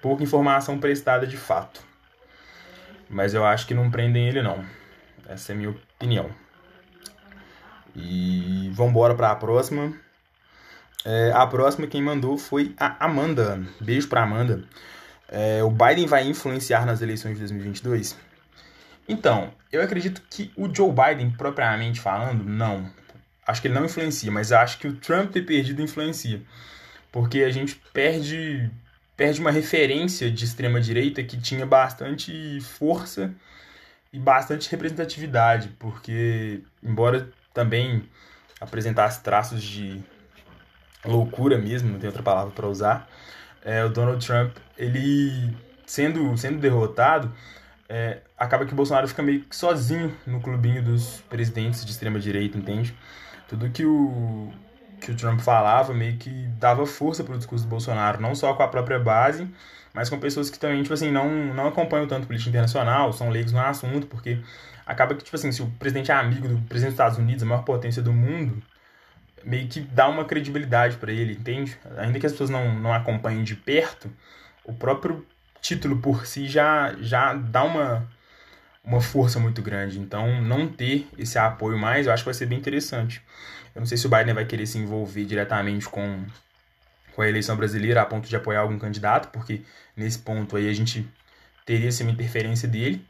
pouca 0.01 0.23
informação 0.23 0.79
prestada 0.79 1.27
de 1.27 1.37
fato. 1.37 1.92
Mas 3.13 3.35
eu 3.35 3.45
acho 3.45 3.67
que 3.67 3.75
não 3.75 3.91
prendem 3.91 4.27
ele 4.27 4.43
não. 4.43 4.65
Essa 5.29 5.53
é 5.53 5.55
a 5.55 5.57
minha 5.57 5.71
opinião. 5.71 6.31
E 7.95 8.71
vamos 8.75 8.91
embora 8.91 9.15
para 9.15 9.31
a 9.31 9.37
próxima. 9.37 9.93
É, 11.05 11.31
a 11.35 11.47
próxima 11.47 11.87
quem 11.87 12.03
mandou 12.03 12.39
foi 12.39 12.75
a 12.79 13.05
Amanda. 13.05 13.63
Beijo 13.81 14.09
para 14.09 14.23
Amanda. 14.23 14.65
É, 15.29 15.63
o 15.63 15.71
Biden 15.71 16.07
vai 16.07 16.27
influenciar 16.27 16.87
nas 16.87 17.03
eleições 17.03 17.35
de 17.35 17.41
2022? 17.41 18.17
Então, 19.09 19.53
eu 19.71 19.83
acredito 19.83 20.23
que 20.31 20.53
o 20.57 20.73
Joe 20.75 20.91
Biden, 20.91 21.31
propriamente 21.33 22.01
falando, 22.01 22.45
não. 22.45 22.91
Acho 23.47 23.61
que 23.61 23.69
ele 23.69 23.75
não 23.75 23.85
influencia, 23.85 24.31
mas 24.31 24.53
acho 24.53 24.79
que 24.79 24.87
o 24.87 24.95
Trump 24.97 25.33
ter 25.33 25.43
perdido 25.43 25.83
influencia. 25.83 26.41
Porque 27.11 27.43
a 27.43 27.51
gente 27.51 27.81
perde, 27.93 28.71
perde 29.17 29.41
uma 29.41 29.51
referência 29.51 30.31
de 30.31 30.45
extrema-direita 30.45 31.23
que 31.23 31.37
tinha 31.37 31.67
bastante 31.67 32.61
força 32.61 33.35
e 34.13 34.19
bastante 34.19 34.71
representatividade. 34.71 35.69
Porque, 35.79 36.63
embora 36.83 37.29
também 37.53 38.05
apresentasse 38.61 39.23
traços 39.23 39.63
de 39.63 40.01
loucura 41.05 41.59
mesmo, 41.59 41.91
não 41.91 41.99
tem 41.99 42.09
outra 42.09 42.23
palavra 42.23 42.53
para 42.53 42.67
usar, 42.67 43.09
é, 43.65 43.85
o 43.85 43.89
Donald 43.89 44.25
Trump, 44.25 44.57
ele 44.77 45.55
sendo, 45.87 46.37
sendo 46.37 46.59
derrotado, 46.59 47.33
é, 47.89 48.21
acaba 48.39 48.65
que 48.65 48.73
o 48.73 48.77
Bolsonaro 48.77 49.07
fica 49.07 49.23
meio 49.23 49.43
que 49.43 49.55
sozinho 49.55 50.17
no 50.27 50.41
clubinho 50.41 50.83
dos 50.83 51.21
presidentes 51.29 51.85
de 51.85 51.91
extrema 51.91 52.19
direita, 52.19 52.57
entende? 52.57 52.97
Tudo 53.49 53.69
que 53.71 53.85
o, 53.85 54.53
que 55.03 55.11
o 55.11 55.17
Trump 55.17 55.41
falava 55.41 55.93
meio 55.93 56.17
que 56.17 56.31
dava 56.59 56.87
força 56.87 57.25
para 57.25 57.35
o 57.35 57.39
discurso 57.39 57.65
do 57.65 57.69
Bolsonaro, 57.69 58.21
não 58.21 58.35
só 58.35 58.55
com 58.55 58.63
a 58.63 58.69
própria 58.69 58.99
base, 58.99 59.49
mas 59.93 60.09
com 60.09 60.19
pessoas 60.19 60.49
que 60.49 60.59
também, 60.59 60.83
tipo 60.83 60.95
assim, 60.95 61.11
não, 61.11 61.29
não 61.55 61.67
acompanham 61.69 62.07
tanto 62.07 62.27
política 62.27 62.51
internacional, 62.51 63.13
são 63.13 63.29
leigos 63.29 63.53
no 63.53 63.61
assunto, 63.61 64.07
porque 64.07 64.39
acaba 64.87 65.15
que, 65.15 65.25
tipo 65.25 65.37
assim, 65.37 65.53
se 65.53 65.63
o 65.63 65.67
presidente 65.79 66.11
é 66.11 66.15
amigo 66.15 66.49
do 66.49 66.57
presidente 66.63 66.91
dos 66.91 66.95
Estados 66.95 67.19
Unidos, 67.19 67.43
a 67.43 67.47
maior 67.47 67.63
potência 67.63 68.03
do 68.03 68.13
mundo, 68.13 68.63
meio 69.45 69.69
que 69.69 69.81
dá 69.81 70.09
uma 70.09 70.25
credibilidade 70.25 70.97
para 70.97 71.13
ele, 71.13 71.35
entende? 71.35 71.77
Ainda 71.99 72.19
que 72.19 72.27
as 72.27 72.33
pessoas 72.33 72.51
não, 72.51 72.75
não 72.79 72.93
acompanhem 72.93 73.43
de 73.43 73.57
perto, 73.57 74.11
o 74.65 74.73
próprio 74.73 75.27
título 75.61 75.99
por 75.99 76.27
si 76.27 76.47
já, 76.49 76.95
já 77.01 77.35
dá 77.35 77.65
uma, 77.65 78.09
uma 78.85 79.01
força 79.01 79.39
muito 79.39 79.63
grande. 79.63 79.99
Então, 79.99 80.41
não 80.43 80.69
ter 80.69 81.09
esse 81.19 81.39
apoio 81.39 81.79
mais, 81.79 82.07
eu 82.07 82.13
acho 82.13 82.23
que 82.23 82.29
vai 82.29 82.35
ser 82.35 82.47
bem 82.47 82.59
interessante. 82.59 83.23
Eu 83.75 83.81
não 83.81 83.87
sei 83.87 83.97
se 83.97 84.07
o 84.07 84.11
Biden 84.11 84.35
vai 84.35 84.45
querer 84.45 84.67
se 84.67 84.79
envolver 84.79 85.25
diretamente 85.25 85.89
com, 85.89 86.25
com 87.15 87.23
a 87.23 87.29
eleição 87.29 87.57
brasileira 87.57 88.03
a 88.03 88.07
ponto 88.07 88.29
de 88.29 88.37
apoiar 88.37 88.61
algum 88.61 88.79
candidato, 88.79 89.29
porque 89.29 89.63
nesse 89.97 90.19
ponto 90.19 90.57
aí 90.57 90.69
a 90.69 90.73
gente 90.73 91.09
teria 91.65 91.91
sim 91.91 92.05
uma 92.05 92.13
interferência 92.13 92.69
dele. 92.69 93.05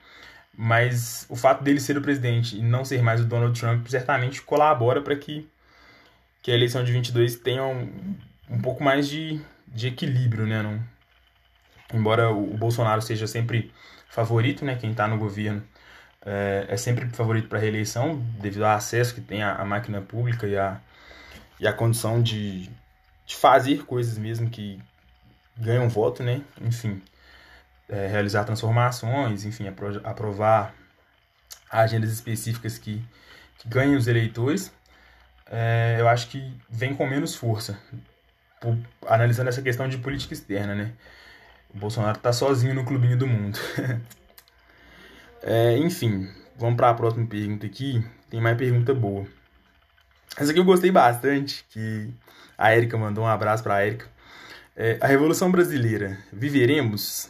Mas 0.54 1.25
o 1.28 1.37
fato 1.37 1.64
dele 1.64 1.81
ser 1.81 1.97
o 1.97 2.02
presidente 2.02 2.59
e 2.59 2.62
não 2.62 2.85
ser 2.85 3.02
mais 3.02 3.21
o 3.21 3.25
Donald 3.25 3.59
Trump 3.59 3.87
certamente 3.88 4.42
colabora 4.42 5.00
para 5.00 5.16
que 5.16 5.49
que 6.42 6.50
a 6.50 6.54
eleição 6.54 6.83
de 6.83 6.92
22 6.92 7.37
tenha 7.37 7.64
um, 7.64 8.16
um 8.50 8.61
pouco 8.61 8.83
mais 8.83 9.09
de, 9.09 9.40
de 9.69 9.87
equilíbrio, 9.87 10.45
né? 10.45 10.61
Não, 10.61 10.83
embora 11.95 12.31
o, 12.33 12.54
o 12.54 12.59
Bolsonaro 12.59 13.00
seja 13.00 13.28
sempre 13.28 13.73
favorito, 14.09 14.64
né? 14.64 14.75
Quem 14.75 14.90
está 14.90 15.07
no 15.07 15.16
governo 15.16 15.62
é, 16.25 16.67
é, 16.69 16.76
sempre 16.76 17.09
favorito 17.11 17.49
para 17.49 17.59
reeleição, 17.59 18.17
devido 18.41 18.64
ao 18.64 18.76
acesso 18.76 19.14
que 19.14 19.21
tem 19.21 19.43
à, 19.43 19.57
à, 19.57 19.64
máquina 19.64 20.00
pública 20.00 20.47
e 20.47 20.57
à, 20.57 20.81
e 21.61 21.67
à 21.67 21.73
condição 21.73 22.23
de, 22.23 22.71
de 23.26 23.37
fazer 23.37 23.85
coisas 23.85 24.19
mesmo 24.19 24.49
que 24.50 24.81
ganham 25.57 25.88
voto, 25.88 26.23
né? 26.23 26.43
Enfim, 26.61 27.02
é, 27.88 28.07
realizar 28.07 28.45
transformações, 28.45 29.45
enfim, 29.45 29.69
apro 29.69 30.00
aprovar 30.05 30.75
agendas 31.71 32.12
específicas 32.12 32.79
que, 32.79 33.02
que 33.59 33.69
ganhem 33.69 33.97
os 33.97 34.07
eleitores 34.07 34.73
é, 35.52 35.97
eu 36.00 36.09
acho 36.09 36.29
que 36.29 36.59
vem 36.71 36.95
com 36.95 37.07
menos 37.07 37.35
força, 37.35 37.79
por, 38.59 38.75
analisando 39.07 39.50
essa 39.50 39.61
questão 39.61 39.87
de 39.87 39.99
política 39.99 40.33
externa, 40.33 40.75
né? 40.75 40.93
O 41.75 41.79
Bolsonaro 41.79 42.19
tá 42.19 42.33
sozinho 42.33 42.75
no 42.75 42.87
clubinho 42.87 43.19
do 43.19 43.26
mundo. 43.26 43.59
é, 45.43 45.77
enfim, 45.79 46.29
vamos 46.57 46.77
para 46.77 46.91
a 46.91 46.95
próxima 46.95 47.27
pergunta 47.27 47.67
aqui. 47.67 48.05
Tem 48.31 48.41
mais 48.41 48.57
pergunta 48.57 48.95
boa. 48.95 49.27
Essa 50.37 50.51
aqui 50.51 50.61
eu 50.61 50.65
gostei 50.65 50.91
bastante, 50.91 51.65
que 51.69 52.13
a 52.57 52.71
Érica 52.71 52.97
mandou 52.97 53.25
um 53.25 53.29
abraço 53.29 53.63
para 53.63 53.75
a 53.75 53.83
Érica. 53.85 54.07
É, 54.75 54.99
a 55.01 55.07
Revolução 55.07 55.51
Brasileira, 55.51 56.19
viveremos? 56.33 57.29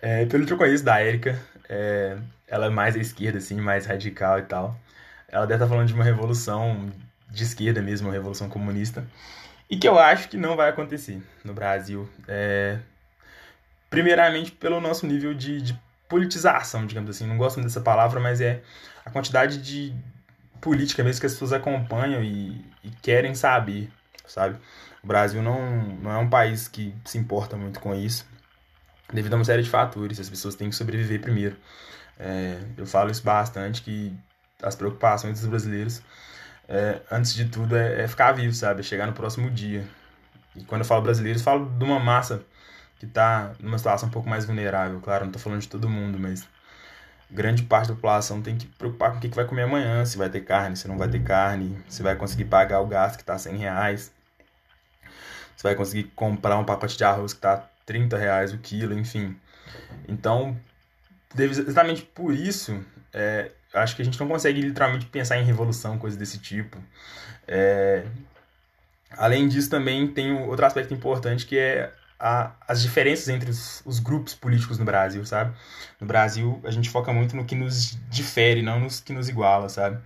É, 0.00 0.24
pelo 0.26 0.46
que 0.46 0.52
eu 0.52 0.56
conheço 0.56 0.84
da 0.84 0.98
Érica, 1.00 1.38
é, 1.68 2.16
ela 2.48 2.66
é 2.66 2.70
mais 2.70 2.96
à 2.96 2.98
esquerda, 2.98 3.38
assim, 3.38 3.60
mais 3.60 3.84
radical 3.84 4.38
e 4.38 4.42
tal. 4.42 4.78
Ela 5.28 5.46
deve 5.46 5.62
estar 5.62 5.68
falando 5.68 5.88
de 5.88 5.94
uma 5.94 6.04
revolução 6.04 6.90
de 7.28 7.42
esquerda 7.42 7.82
mesmo, 7.82 8.08
uma 8.08 8.14
revolução 8.14 8.48
comunista. 8.48 9.04
E 9.68 9.76
que 9.76 9.88
eu 9.88 9.98
acho 9.98 10.28
que 10.28 10.36
não 10.36 10.54
vai 10.56 10.68
acontecer 10.68 11.22
no 11.44 11.52
Brasil. 11.54 12.08
É... 12.28 12.78
Primeiramente 13.90 14.52
pelo 14.52 14.80
nosso 14.80 15.06
nível 15.06 15.34
de, 15.34 15.60
de 15.60 15.78
politização, 16.12 16.86
digamos 16.86 17.08
assim. 17.08 17.26
Não 17.26 17.38
gosto 17.38 17.58
dessa 17.62 17.80
palavra, 17.80 18.20
mas 18.20 18.38
é 18.42 18.62
a 19.02 19.10
quantidade 19.10 19.56
de 19.56 19.94
política 20.60 21.02
mesmo 21.02 21.20
que 21.20 21.26
as 21.26 21.32
pessoas 21.32 21.54
acompanham 21.54 22.22
e, 22.22 22.62
e 22.84 22.90
querem 23.00 23.34
saber, 23.34 23.90
sabe? 24.26 24.58
O 25.02 25.06
Brasil 25.06 25.42
não, 25.42 25.82
não 26.02 26.12
é 26.12 26.18
um 26.18 26.28
país 26.28 26.68
que 26.68 26.94
se 27.04 27.16
importa 27.16 27.56
muito 27.56 27.80
com 27.80 27.94
isso, 27.94 28.26
devido 29.10 29.32
a 29.32 29.36
uma 29.36 29.44
série 29.44 29.62
de 29.62 29.70
fatores. 29.70 30.20
As 30.20 30.28
pessoas 30.28 30.54
têm 30.54 30.68
que 30.68 30.76
sobreviver 30.76 31.20
primeiro. 31.20 31.56
É, 32.18 32.58
eu 32.76 32.86
falo 32.86 33.10
isso 33.10 33.22
bastante, 33.24 33.80
que 33.80 34.14
as 34.62 34.76
preocupações 34.76 35.40
dos 35.40 35.48
brasileiros, 35.48 36.02
é, 36.68 37.00
antes 37.10 37.34
de 37.34 37.46
tudo, 37.46 37.74
é, 37.74 38.02
é, 38.02 38.06
ficar 38.06 38.32
vivo, 38.32 38.54
sabe? 38.54 38.80
É 38.80 38.82
chegar 38.82 39.06
no 39.06 39.14
próximo 39.14 39.50
dia. 39.50 39.84
E 40.54 40.62
quando 40.64 40.82
eu 40.82 40.86
falo 40.86 41.00
brasileiros, 41.00 41.42
falo 41.42 41.64
de 41.70 41.84
uma 41.84 41.98
massa 41.98 42.44
que 43.02 43.06
está 43.06 43.52
numa 43.58 43.76
situação 43.78 44.08
um 44.08 44.12
pouco 44.12 44.28
mais 44.28 44.44
vulnerável. 44.44 45.00
Claro, 45.00 45.24
não 45.24 45.30
estou 45.30 45.42
falando 45.42 45.60
de 45.60 45.68
todo 45.68 45.88
mundo, 45.88 46.20
mas 46.20 46.46
grande 47.28 47.64
parte 47.64 47.88
da 47.88 47.96
população 47.96 48.40
tem 48.40 48.56
que 48.56 48.64
preocupar 48.64 49.10
com 49.10 49.18
o 49.18 49.20
que, 49.20 49.26
vai 49.30 49.44
comer 49.44 49.62
amanhã, 49.62 50.04
se 50.04 50.16
vai 50.16 50.30
ter 50.30 50.42
carne, 50.42 50.76
se 50.76 50.86
não 50.86 50.96
vai 50.96 51.08
ter 51.08 51.20
carne, 51.20 51.76
se 51.88 52.00
vai 52.00 52.14
conseguir 52.14 52.44
pagar 52.44 52.80
o 52.80 52.86
gás 52.86 53.16
que 53.16 53.22
está 53.22 53.36
100 53.36 53.56
reais, 53.56 54.12
se 55.56 55.64
vai 55.64 55.74
conseguir 55.74 56.12
comprar 56.14 56.56
um 56.58 56.64
pacote 56.64 56.96
de 56.96 57.02
arroz 57.02 57.32
que 57.32 57.40
está 57.40 57.68
30 57.84 58.16
reais 58.16 58.52
o 58.52 58.58
quilo, 58.58 58.96
enfim. 58.96 59.36
Então, 60.06 60.56
exatamente 61.36 62.02
por 62.02 62.32
isso, 62.32 62.84
é, 63.12 63.50
acho 63.74 63.96
que 63.96 64.02
a 64.02 64.04
gente 64.04 64.20
não 64.20 64.28
consegue 64.28 64.60
literalmente 64.60 65.06
pensar 65.06 65.38
em 65.38 65.44
revolução, 65.44 65.98
coisa 65.98 66.16
desse 66.16 66.38
tipo. 66.38 66.78
É... 67.48 68.04
Além 69.10 69.48
disso, 69.48 69.68
também 69.68 70.06
tem 70.06 70.32
outro 70.32 70.64
aspecto 70.64 70.94
importante 70.94 71.44
que 71.44 71.58
é 71.58 71.92
a, 72.22 72.52
as 72.68 72.80
diferenças 72.80 73.28
entre 73.28 73.50
os, 73.50 73.82
os, 73.84 73.98
grupos 73.98 74.32
políticos 74.32 74.78
no 74.78 74.84
Brasil, 74.84 75.26
sabe? 75.26 75.52
No 76.00 76.06
Brasil, 76.06 76.60
a 76.62 76.70
gente 76.70 76.88
foca 76.88 77.12
muito 77.12 77.34
no 77.34 77.44
que 77.44 77.56
nos 77.56 77.98
difere, 78.08 78.62
não 78.62 78.78
nos 78.78 79.00
que 79.00 79.12
nos 79.12 79.28
iguala, 79.28 79.68
sabe? 79.68 80.00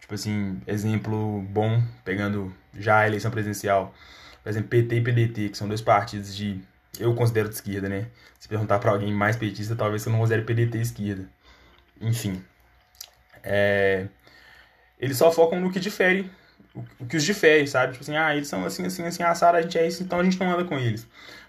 Tipo 0.00 0.14
assim, 0.14 0.62
exemplo 0.66 1.42
bom, 1.50 1.82
pegando 2.06 2.54
já 2.72 3.00
a 3.00 3.06
eleição 3.06 3.30
presidencial, 3.30 3.94
por 4.42 4.48
exemplo, 4.48 4.70
PT 4.70 4.96
e 4.96 5.00
PDT, 5.02 5.48
que 5.50 5.58
são 5.58 5.68
dois 5.68 5.82
partidos 5.82 6.34
de. 6.34 6.58
Eu 6.98 7.14
considero 7.14 7.50
de 7.50 7.56
esquerda, 7.56 7.86
né? 7.86 8.06
Se 8.40 8.48
perguntar 8.48 8.78
para 8.78 8.90
alguém 8.90 9.12
mais 9.12 9.36
petista, 9.36 9.76
talvez 9.76 10.06
eu 10.06 10.12
não 10.12 10.20
considere 10.20 10.42
PDT 10.42 10.78
esquerda. 10.78 11.28
Enfim, 12.00 12.42
é, 13.42 14.06
eles 14.98 15.18
só 15.18 15.30
focam 15.30 15.60
no 15.60 15.70
que 15.70 15.78
difere, 15.78 16.30
o, 16.74 16.82
o, 17.00 17.06
que 17.06 17.16
os 17.16 17.24
difere, 17.24 17.66
sabe? 17.66 17.92
Tipo 17.92 18.04
assim, 18.04 18.16
ah, 18.16 18.34
eles 18.34 18.48
são 18.48 18.64
assim, 18.64 18.86
assim, 18.86 19.04
assim, 19.04 19.22
assado, 19.22 19.58
a 19.58 19.62
gente 19.62 19.76
é 19.76 19.86
isso, 19.86 20.02
então 20.02 20.18
a 20.20 20.24
gente 20.24 20.38
não 20.40 20.50
anda 20.50 20.64
com 20.64 20.78
eles. 20.78 21.06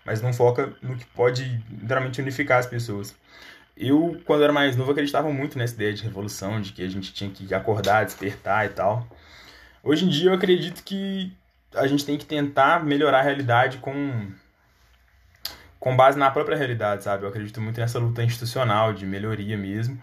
Mas 0.10 0.24
não 0.24 0.34
foca 0.34 0.74
no 0.82 0.98
que 0.98 1.06
pode 1.06 1.64
literalmente 1.70 2.20
unificar 2.20 2.58
as 2.58 2.66
pessoas. 2.66 3.16
Eu, 3.78 4.20
quando 4.26 4.44
era 4.44 4.52
mais 4.52 4.76
novo, 4.76 4.90
acreditava 4.90 5.32
muito 5.32 5.56
nessa 5.56 5.76
ideia 5.76 5.94
de 5.94 6.02
revolução, 6.02 6.60
de 6.60 6.74
que 6.74 6.82
a 6.82 6.90
gente 6.90 7.14
tinha 7.14 7.30
que 7.30 7.54
acordar, 7.54 8.06
despertar 8.06 8.66
e 8.66 8.70
tal. 8.70 9.08
Hoje 9.84 10.06
em 10.06 10.10
dia 10.10 10.32
eu 10.32 10.34
acredito 10.34 10.84
que 10.84 11.32
a 11.76 11.86
gente 11.86 12.04
tem 12.04 12.18
que 12.18 12.26
tentar 12.26 12.84
melhorar 12.84 13.20
a 13.20 13.22
realidade 13.22 13.78
com 13.78 14.32
com 15.80 15.96
base 15.96 16.18
na 16.18 16.32
própria 16.32 16.58
realidade, 16.58 17.04
sabe? 17.04 17.24
Eu 17.24 17.30
acredito 17.30 17.62
muito 17.62 17.80
nessa 17.80 18.00
luta 18.00 18.24
institucional 18.24 18.92
de 18.92 19.06
melhoria 19.06 19.56
mesmo 19.56 20.02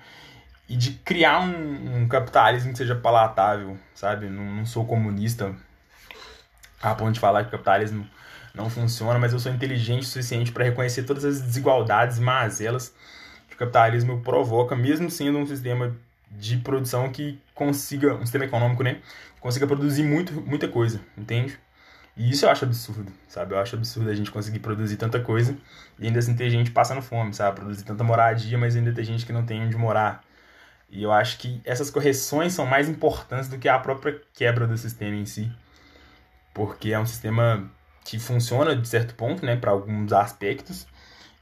e 0.68 0.76
de 0.76 0.92
criar 0.92 1.40
um, 1.40 2.02
um, 2.02 2.08
capitalismo 2.08 2.70
que 2.70 2.78
seja 2.78 2.94
palatável, 2.94 3.76
sabe? 3.92 4.30
Não, 4.30 4.44
não, 4.44 4.64
sou 4.64 4.86
comunista 4.86 5.52
a 6.80 6.94
ponto 6.94 7.12
de 7.12 7.20
falar 7.20 7.42
que 7.42 7.48
o 7.48 7.50
capitalismo 7.50 8.08
não 8.56 8.70
funciona, 8.70 9.18
mas 9.18 9.32
eu 9.32 9.38
sou 9.38 9.52
inteligente 9.52 10.02
o 10.02 10.06
suficiente 10.06 10.50
para 10.50 10.64
reconhecer 10.64 11.02
todas 11.02 11.25
as 11.25 11.40
desigualdades, 11.40 12.18
mazelas, 12.18 12.94
que 13.48 13.54
o 13.54 13.58
capitalismo 13.58 14.20
provoca, 14.20 14.75
mesmo 14.75 15.10
sendo 15.10 15.38
um 15.38 15.46
sistema 15.46 15.94
de 16.30 16.56
produção 16.56 17.10
que 17.10 17.38
consiga, 17.54 18.14
um 18.14 18.22
sistema 18.22 18.46
econômico, 18.46 18.82
né? 18.82 19.00
Consiga 19.40 19.66
produzir 19.66 20.02
muito, 20.02 20.32
muita 20.32 20.66
coisa, 20.66 21.00
entende? 21.16 21.58
E 22.16 22.30
isso 22.30 22.46
eu 22.46 22.50
acho 22.50 22.64
absurdo, 22.64 23.12
sabe? 23.28 23.54
Eu 23.54 23.58
acho 23.58 23.76
absurdo 23.76 24.08
a 24.08 24.14
gente 24.14 24.30
conseguir 24.30 24.58
produzir 24.60 24.96
tanta 24.96 25.20
coisa 25.20 25.54
e 25.98 26.06
ainda 26.06 26.18
assim 26.18 26.34
ter 26.34 26.48
gente 26.48 26.70
passando 26.70 27.02
fome, 27.02 27.34
sabe? 27.34 27.56
Produzir 27.56 27.84
tanta 27.84 28.02
moradia, 28.02 28.56
mas 28.56 28.75
ainda 28.75 28.90
ter 28.90 29.04
gente 29.04 29.26
que 29.26 29.32
não 29.32 29.44
tem 29.44 29.60
onde 29.60 29.76
morar. 29.76 30.25
E 30.88 31.02
eu 31.02 31.12
acho 31.12 31.36
que 31.38 31.60
essas 31.62 31.90
correções 31.90 32.54
são 32.54 32.64
mais 32.64 32.88
importantes 32.88 33.48
do 33.48 33.58
que 33.58 33.68
a 33.68 33.78
própria 33.78 34.18
quebra 34.32 34.66
do 34.66 34.78
sistema 34.78 35.14
em 35.14 35.26
si. 35.26 35.52
Porque 36.54 36.92
é 36.92 36.98
um 36.98 37.04
sistema 37.04 37.70
que 38.06 38.20
funciona 38.20 38.75
de 38.76 38.86
certo 38.86 39.14
ponto, 39.14 39.44
né, 39.44 39.56
para 39.56 39.72
alguns 39.72 40.12
aspectos, 40.12 40.86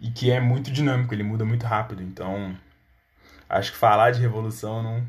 e 0.00 0.10
que 0.10 0.30
é 0.30 0.40
muito 0.40 0.72
dinâmico, 0.72 1.14
ele 1.14 1.22
muda 1.22 1.44
muito 1.44 1.66
rápido. 1.66 2.02
Então, 2.02 2.56
acho 3.48 3.72
que 3.72 3.78
falar 3.78 4.12
de 4.12 4.20
revolução 4.20 4.82
não, 4.82 5.06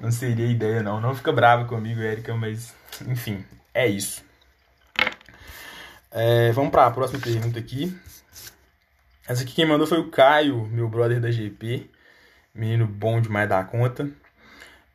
não 0.00 0.10
seria 0.10 0.46
ideia, 0.46 0.82
não. 0.82 1.00
Não 1.00 1.14
fica 1.14 1.32
bravo 1.32 1.66
comigo, 1.66 2.00
Érica, 2.00 2.34
mas 2.34 2.74
enfim, 3.06 3.44
é 3.72 3.86
isso. 3.86 4.24
É, 6.10 6.50
vamos 6.52 6.72
para 6.72 6.86
a 6.86 6.90
próxima 6.90 7.20
pergunta 7.20 7.58
aqui. 7.58 7.96
Essa 9.28 9.44
aqui 9.44 9.54
quem 9.54 9.66
mandou 9.66 9.86
foi 9.86 10.00
o 10.00 10.10
Caio, 10.10 10.66
meu 10.66 10.88
brother 10.88 11.20
da 11.20 11.30
GP. 11.30 11.88
Menino 12.52 12.84
bom 12.84 13.20
demais 13.20 13.48
da 13.48 13.62
conta. 13.62 14.10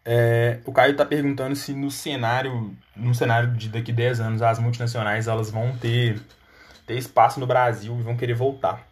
É, 0.08 0.60
o 0.66 0.72
Caio 0.72 0.92
está 0.92 1.04
perguntando 1.04 1.56
se 1.56 1.74
no 1.74 1.90
cenário, 1.90 2.76
no 2.96 3.16
cenário 3.16 3.52
de 3.54 3.70
daqui 3.70 3.92
10 3.92 4.20
anos, 4.20 4.42
as 4.44 4.60
multinacionais 4.60 5.28
elas 5.28 5.50
vão 5.50 5.76
ter, 5.76 6.22
ter 6.86 6.96
espaço 6.96 7.40
no 7.40 7.48
Brasil 7.48 7.98
e 8.00 8.04
vão 8.04 8.16
querer 8.16 8.36
voltar. 8.36 8.88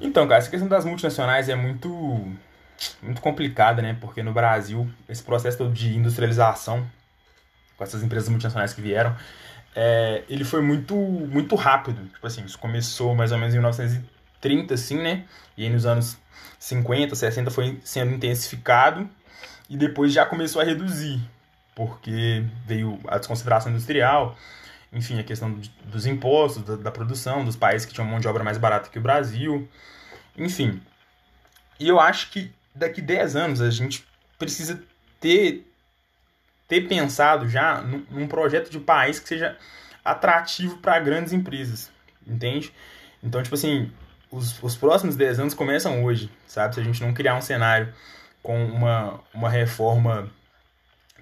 Então, 0.00 0.28
cara, 0.28 0.38
essa 0.38 0.50
questão 0.50 0.68
das 0.68 0.84
multinacionais 0.84 1.48
é 1.48 1.56
muito, 1.56 1.90
muito 3.02 3.20
complicada, 3.20 3.82
né? 3.82 3.96
Porque 4.00 4.22
no 4.22 4.32
Brasil, 4.32 4.88
esse 5.08 5.22
processo 5.22 5.58
todo 5.58 5.72
de 5.72 5.96
industrialização, 5.96 6.86
com 7.76 7.82
essas 7.82 8.02
empresas 8.02 8.28
multinacionais 8.28 8.72
que 8.72 8.80
vieram, 8.80 9.16
é, 9.74 10.22
ele 10.28 10.44
foi 10.44 10.62
muito, 10.62 10.94
muito 10.94 11.56
rápido. 11.56 12.06
Tipo 12.12 12.26
assim, 12.26 12.44
isso 12.44 12.58
começou 12.58 13.14
mais 13.14 13.32
ou 13.32 13.38
menos 13.38 13.54
em 13.54 13.58
1930, 13.58 14.74
assim, 14.74 14.98
né? 14.98 15.24
E 15.56 15.64
aí 15.64 15.70
nos 15.70 15.84
anos 15.84 16.16
50, 16.60 17.14
60 17.16 17.50
foi 17.50 17.80
sendo 17.82 18.14
intensificado 18.14 19.08
e 19.68 19.76
depois 19.76 20.12
já 20.12 20.24
começou 20.24 20.60
a 20.62 20.64
reduzir, 20.64 21.20
porque 21.74 22.44
veio 22.64 22.98
a 23.08 23.18
desconsideração 23.18 23.72
industrial, 23.72 24.36
enfim, 24.92 25.18
a 25.18 25.24
questão 25.24 25.60
dos 25.84 26.06
impostos, 26.06 26.62
da, 26.62 26.76
da 26.76 26.90
produção, 26.90 27.44
dos 27.44 27.56
países 27.56 27.86
que 27.86 27.92
tinham 27.92 28.06
mão 28.06 28.20
de 28.20 28.28
obra 28.28 28.44
mais 28.44 28.58
barata 28.58 28.88
que 28.88 28.98
o 28.98 29.02
Brasil, 29.02 29.68
enfim. 30.36 30.80
E 31.78 31.88
eu 31.88 32.00
acho 32.00 32.30
que 32.30 32.52
daqui 32.74 33.02
10 33.02 33.36
anos 33.36 33.60
a 33.60 33.70
gente 33.70 34.06
precisa 34.38 34.80
ter 35.20 35.66
ter 36.68 36.88
pensado 36.88 37.48
já 37.48 37.80
num 37.80 38.26
projeto 38.26 38.70
de 38.70 38.80
país 38.80 39.20
que 39.20 39.28
seja 39.28 39.56
atrativo 40.04 40.78
para 40.78 40.98
grandes 40.98 41.32
empresas, 41.32 41.92
entende? 42.26 42.72
Então, 43.22 43.40
tipo 43.40 43.54
assim, 43.54 43.92
os, 44.30 44.60
os 44.62 44.76
próximos 44.76 45.14
10 45.14 45.40
anos 45.40 45.54
começam 45.54 46.04
hoje, 46.04 46.30
sabe? 46.46 46.74
Se 46.74 46.80
a 46.80 46.84
gente 46.84 47.00
não 47.02 47.14
criar 47.14 47.36
um 47.36 47.40
cenário 47.40 47.92
com 48.46 48.64
uma, 48.64 49.18
uma 49.34 49.50
reforma 49.50 50.30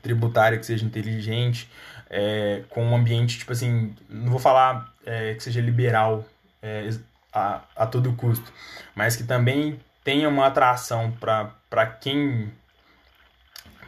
tributária 0.02 0.58
que 0.58 0.66
seja 0.66 0.84
inteligente, 0.84 1.70
é, 2.10 2.64
com 2.68 2.84
um 2.84 2.94
ambiente, 2.94 3.38
tipo 3.38 3.50
assim, 3.50 3.94
não 4.10 4.30
vou 4.30 4.38
falar 4.38 4.92
é, 5.06 5.32
que 5.32 5.42
seja 5.42 5.58
liberal 5.58 6.22
é, 6.62 6.90
a, 7.32 7.62
a 7.74 7.86
todo 7.86 8.12
custo, 8.12 8.52
mas 8.94 9.16
que 9.16 9.24
também 9.24 9.80
tenha 10.04 10.28
uma 10.28 10.48
atração 10.48 11.12
para 11.12 11.86
quem 11.98 12.52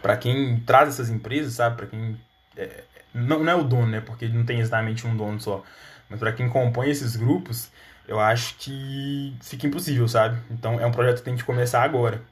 para 0.00 0.16
quem 0.16 0.60
traz 0.60 0.88
essas 0.88 1.10
empresas, 1.10 1.54
sabe? 1.54 1.76
Para 1.76 1.86
quem. 1.88 2.18
É, 2.56 2.84
não, 3.12 3.44
não 3.44 3.52
é 3.52 3.54
o 3.54 3.64
dono, 3.64 3.88
né? 3.88 4.00
Porque 4.00 4.28
não 4.28 4.46
tem 4.46 4.60
exatamente 4.60 5.06
um 5.06 5.14
dono 5.14 5.38
só. 5.38 5.62
Mas 6.08 6.18
para 6.18 6.32
quem 6.32 6.48
compõe 6.48 6.88
esses 6.88 7.16
grupos, 7.16 7.70
eu 8.08 8.18
acho 8.18 8.54
que 8.56 9.36
fica 9.42 9.66
impossível, 9.66 10.08
sabe? 10.08 10.38
Então 10.50 10.80
é 10.80 10.86
um 10.86 10.92
projeto 10.92 11.18
que 11.18 11.24
tem 11.24 11.36
que 11.36 11.44
começar 11.44 11.82
agora. 11.82 12.22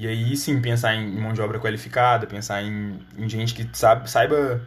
E 0.00 0.06
aí 0.06 0.36
sim 0.36 0.62
pensar 0.62 0.94
em 0.94 1.10
mão 1.10 1.32
de 1.32 1.42
obra 1.42 1.58
qualificada, 1.58 2.24
pensar 2.24 2.62
em, 2.62 3.04
em 3.16 3.28
gente 3.28 3.52
que 3.52 3.68
sabe, 3.76 4.08
saiba, 4.08 4.64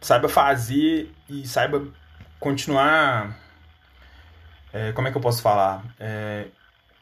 saiba 0.00 0.28
fazer 0.28 1.14
e 1.28 1.46
saiba 1.46 1.86
continuar. 2.40 3.38
É, 4.72 4.90
como 4.90 5.06
é 5.06 5.12
que 5.12 5.16
eu 5.16 5.20
posso 5.20 5.40
falar? 5.40 5.84
É, 6.00 6.46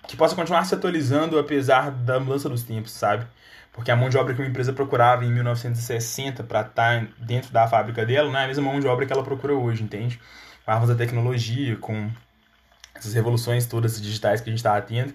que 0.06 0.14
possa 0.14 0.36
continuar 0.36 0.66
se 0.66 0.74
atualizando 0.74 1.38
apesar 1.38 1.90
da 1.90 2.20
mudança 2.20 2.50
dos 2.50 2.62
tempos, 2.62 2.92
sabe? 2.92 3.26
Porque 3.72 3.90
a 3.90 3.96
mão 3.96 4.10
de 4.10 4.18
obra 4.18 4.34
que 4.34 4.42
uma 4.42 4.48
empresa 4.48 4.74
procurava 4.74 5.24
em 5.24 5.32
1960 5.32 6.44
para 6.44 6.60
estar 6.60 7.08
dentro 7.16 7.50
da 7.50 7.66
fábrica 7.66 8.04
dela 8.04 8.30
não 8.30 8.38
é 8.38 8.44
a 8.44 8.46
mesma 8.46 8.62
mão 8.62 8.78
de 8.78 8.86
obra 8.86 9.06
que 9.06 9.12
ela 9.14 9.24
procura 9.24 9.54
hoje, 9.54 9.82
entende? 9.82 10.20
Com 10.66 10.70
armas 10.70 10.90
da 10.90 10.94
tecnologia, 10.94 11.78
com 11.78 12.10
essas 12.94 13.14
revoluções 13.14 13.64
todas 13.64 13.98
digitais 13.98 14.42
que 14.42 14.50
a 14.50 14.52
gente 14.52 14.58
está 14.58 14.78
tendo, 14.82 15.14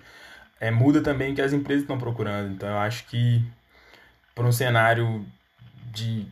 é, 0.61 0.69
muda 0.69 1.01
também 1.01 1.31
o 1.31 1.35
que 1.35 1.41
as 1.41 1.53
empresas 1.53 1.81
estão 1.81 1.97
procurando. 1.97 2.53
Então 2.53 2.69
eu 2.69 2.77
acho 2.77 3.05
que 3.07 3.43
para 4.35 4.45
um 4.45 4.51
cenário 4.51 5.25
de 5.91 6.27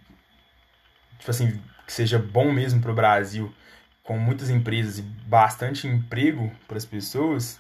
tipo 1.18 1.32
assim 1.32 1.60
que 1.86 1.92
seja 1.92 2.20
bom 2.20 2.52
mesmo 2.52 2.80
para 2.80 2.92
o 2.92 2.96
Brasil, 2.96 3.52
com 4.04 4.18
muitas 4.18 4.52
empresas 4.52 5.00
e 5.00 5.02
bastante 5.02 5.88
emprego 5.88 6.52
para 6.68 6.78
as 6.78 6.86
pessoas, 6.86 7.60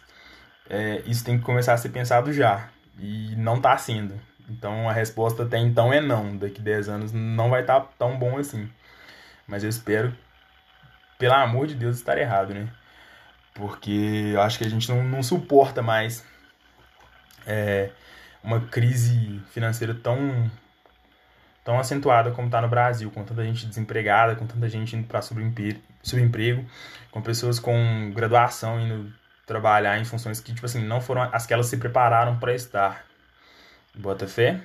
é, 0.69 1.01
isso 1.07 1.25
tem 1.25 1.39
que 1.39 1.43
começar 1.43 1.73
a 1.73 1.77
ser 1.77 1.89
pensado 1.89 2.31
já. 2.31 2.69
E 2.99 3.35
não 3.35 3.57
está 3.57 3.75
sendo. 3.77 4.13
Então 4.47 4.87
a 4.87 4.93
resposta 4.93 5.43
até 5.43 5.57
então 5.57 5.91
é 5.91 5.99
não. 5.99 6.37
Daqui 6.37 6.61
10 6.61 6.89
anos 6.89 7.11
não 7.11 7.49
vai 7.49 7.61
estar 7.61 7.81
tá 7.81 7.89
tão 7.97 8.17
bom 8.19 8.37
assim. 8.37 8.69
Mas 9.47 9.63
eu 9.63 9.69
espero, 9.69 10.15
pelo 11.17 11.33
amor 11.33 11.65
de 11.65 11.73
Deus, 11.73 11.95
estar 11.97 12.17
errado, 12.19 12.53
né? 12.53 12.69
Porque 13.55 14.31
eu 14.33 14.41
acho 14.41 14.59
que 14.59 14.65
a 14.65 14.69
gente 14.69 14.87
não, 14.87 15.03
não 15.03 15.23
suporta 15.23 15.81
mais 15.81 16.23
é, 17.49 17.89
uma 18.43 18.61
crise 18.61 19.41
financeira 19.51 19.93
tão, 19.93 20.49
tão 21.65 21.79
acentuada 21.79 22.31
como 22.31 22.47
está 22.47 22.61
no 22.61 22.69
Brasil, 22.69 23.09
com 23.09 23.23
tanta 23.23 23.43
gente 23.43 23.65
desempregada, 23.65 24.35
com 24.35 24.45
tanta 24.45 24.69
gente 24.69 24.95
indo 24.95 25.07
para 25.07 25.21
subemprego, 25.21 26.63
com 27.09 27.21
pessoas 27.21 27.59
com 27.59 28.11
graduação 28.13 28.79
indo 28.79 29.11
trabalhar 29.45 29.99
em 29.99 30.05
funções 30.05 30.39
que, 30.39 30.53
tipo 30.53 30.65
assim, 30.65 30.85
não 30.85 31.01
foram 31.01 31.23
as 31.33 31.47
que 31.47 31.53
elas 31.53 31.65
se 31.65 31.77
prepararam 31.77 32.37
para 32.37 32.53
estar. 32.53 33.03
Bota 33.95 34.27
fé. 34.27 34.61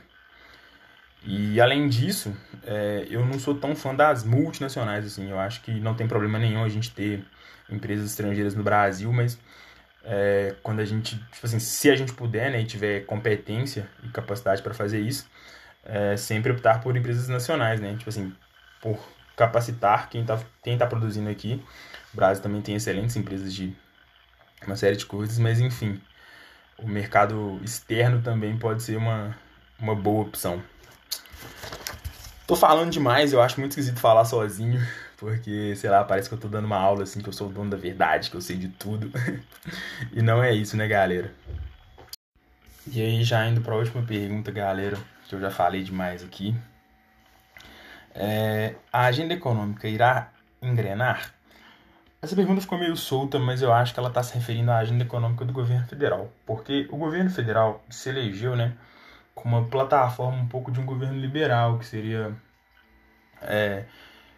E 1.26 1.58
além 1.58 1.88
disso, 1.88 2.36
é, 2.66 3.06
eu 3.08 3.24
não 3.24 3.38
sou 3.38 3.54
tão 3.54 3.74
fã 3.74 3.94
das 3.94 4.22
multinacionais, 4.22 5.06
assim. 5.06 5.30
Eu 5.30 5.40
acho 5.40 5.62
que 5.62 5.72
não 5.80 5.94
tem 5.94 6.06
problema 6.06 6.38
nenhum 6.38 6.62
a 6.62 6.68
gente 6.68 6.90
ter 6.90 7.24
empresas 7.70 8.10
estrangeiras 8.10 8.54
no 8.54 8.62
Brasil, 8.62 9.10
mas 9.10 9.38
é, 10.04 10.54
quando 10.62 10.80
a 10.80 10.84
gente, 10.84 11.16
tipo 11.16 11.46
assim, 11.46 11.58
se 11.58 11.90
a 11.90 11.96
gente 11.96 12.12
puder, 12.12 12.50
né, 12.50 12.60
e 12.60 12.64
tiver 12.64 13.00
competência 13.06 13.88
e 14.02 14.08
capacidade 14.08 14.62
para 14.62 14.74
fazer 14.74 15.00
isso, 15.00 15.28
é, 15.84 16.16
sempre 16.16 16.52
optar 16.52 16.80
por 16.80 16.96
empresas 16.96 17.28
nacionais, 17.28 17.80
né? 17.80 17.94
Tipo 17.96 18.10
assim, 18.10 18.32
por 18.80 18.98
capacitar 19.36 20.08
quem 20.08 20.22
está 20.22 20.40
quem 20.62 20.78
tá 20.78 20.86
produzindo 20.86 21.28
aqui. 21.28 21.62
O 22.12 22.16
Brasil 22.16 22.42
também 22.42 22.62
tem 22.62 22.74
excelentes 22.76 23.16
empresas 23.16 23.52
de 23.52 23.74
uma 24.66 24.76
série 24.76 24.96
de 24.96 25.06
coisas, 25.06 25.38
mas 25.38 25.60
enfim 25.60 26.00
o 26.78 26.88
mercado 26.88 27.60
externo 27.62 28.20
também 28.22 28.56
pode 28.56 28.82
ser 28.82 28.96
uma, 28.96 29.36
uma 29.78 29.94
boa 29.94 30.22
opção. 30.22 30.62
Tô 32.46 32.54
falando 32.56 32.90
demais, 32.90 33.32
eu 33.32 33.40
acho 33.40 33.58
muito 33.58 33.72
esquisito 33.72 33.98
falar 33.98 34.24
sozinho, 34.24 34.80
porque, 35.16 35.74
sei 35.76 35.90
lá, 35.90 36.04
parece 36.04 36.28
que 36.28 36.34
eu 36.34 36.40
tô 36.40 36.48
dando 36.48 36.64
uma 36.64 36.78
aula 36.78 37.04
assim, 37.04 37.20
que 37.20 37.28
eu 37.28 37.32
sou 37.32 37.48
o 37.48 37.52
dono 37.52 37.70
da 37.70 37.76
verdade, 37.76 38.30
que 38.30 38.36
eu 38.36 38.40
sei 38.40 38.56
de 38.56 38.68
tudo. 38.68 39.10
e 40.12 40.22
não 40.22 40.42
é 40.42 40.52
isso, 40.52 40.76
né, 40.76 40.86
galera? 40.86 41.32
E 42.86 43.00
aí, 43.00 43.24
já 43.24 43.46
indo 43.46 43.60
para 43.60 43.74
a 43.74 43.78
última 43.78 44.02
pergunta, 44.02 44.50
galera, 44.50 44.98
que 45.28 45.34
eu 45.34 45.40
já 45.40 45.50
falei 45.50 45.82
demais 45.82 46.22
aqui. 46.22 46.54
É, 48.14 48.74
a 48.92 49.06
agenda 49.06 49.34
econômica 49.34 49.88
irá 49.88 50.32
engrenar? 50.60 51.34
Essa 52.20 52.36
pergunta 52.36 52.60
ficou 52.60 52.78
meio 52.78 52.96
solta, 52.96 53.38
mas 53.38 53.60
eu 53.60 53.72
acho 53.72 53.92
que 53.92 54.00
ela 54.00 54.08
está 54.08 54.22
se 54.22 54.34
referindo 54.34 54.70
à 54.70 54.78
agenda 54.78 55.04
econômica 55.04 55.44
do 55.44 55.52
governo 55.52 55.86
federal, 55.86 56.32
porque 56.46 56.88
o 56.90 56.96
governo 56.96 57.28
federal 57.28 57.84
se 57.90 58.08
elegeu, 58.08 58.56
né, 58.56 58.72
com 59.34 59.48
uma 59.48 59.64
plataforma 59.64 60.38
um 60.38 60.48
pouco 60.48 60.70
de 60.70 60.80
um 60.80 60.86
governo 60.86 61.18
liberal, 61.18 61.78
que 61.78 61.84
seria 61.84 62.34
é, 63.42 63.84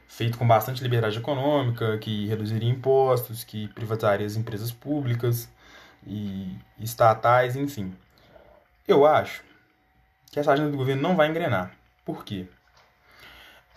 feito 0.09 0.39
com 0.39 0.47
bastante 0.47 0.83
liberdade 0.83 1.19
econômica, 1.19 1.99
que 1.99 2.27
reduziria 2.27 2.69
impostos, 2.69 3.45
que 3.45 3.69
privatizaria 3.69 4.27
as 4.27 4.37
empresas 4.37 4.73
públicas 4.73 5.49
e 6.07 6.57
estatais, 6.79 7.57
enfim. 7.57 7.95
Eu 8.87 9.05
acho 9.05 9.43
que 10.31 10.39
essa 10.39 10.53
agenda 10.53 10.71
do 10.71 10.77
governo 10.77 11.03
não 11.03 11.17
vai 11.17 11.29
engrenar. 11.29 11.75
Por 12.05 12.25
quê? 12.25 12.47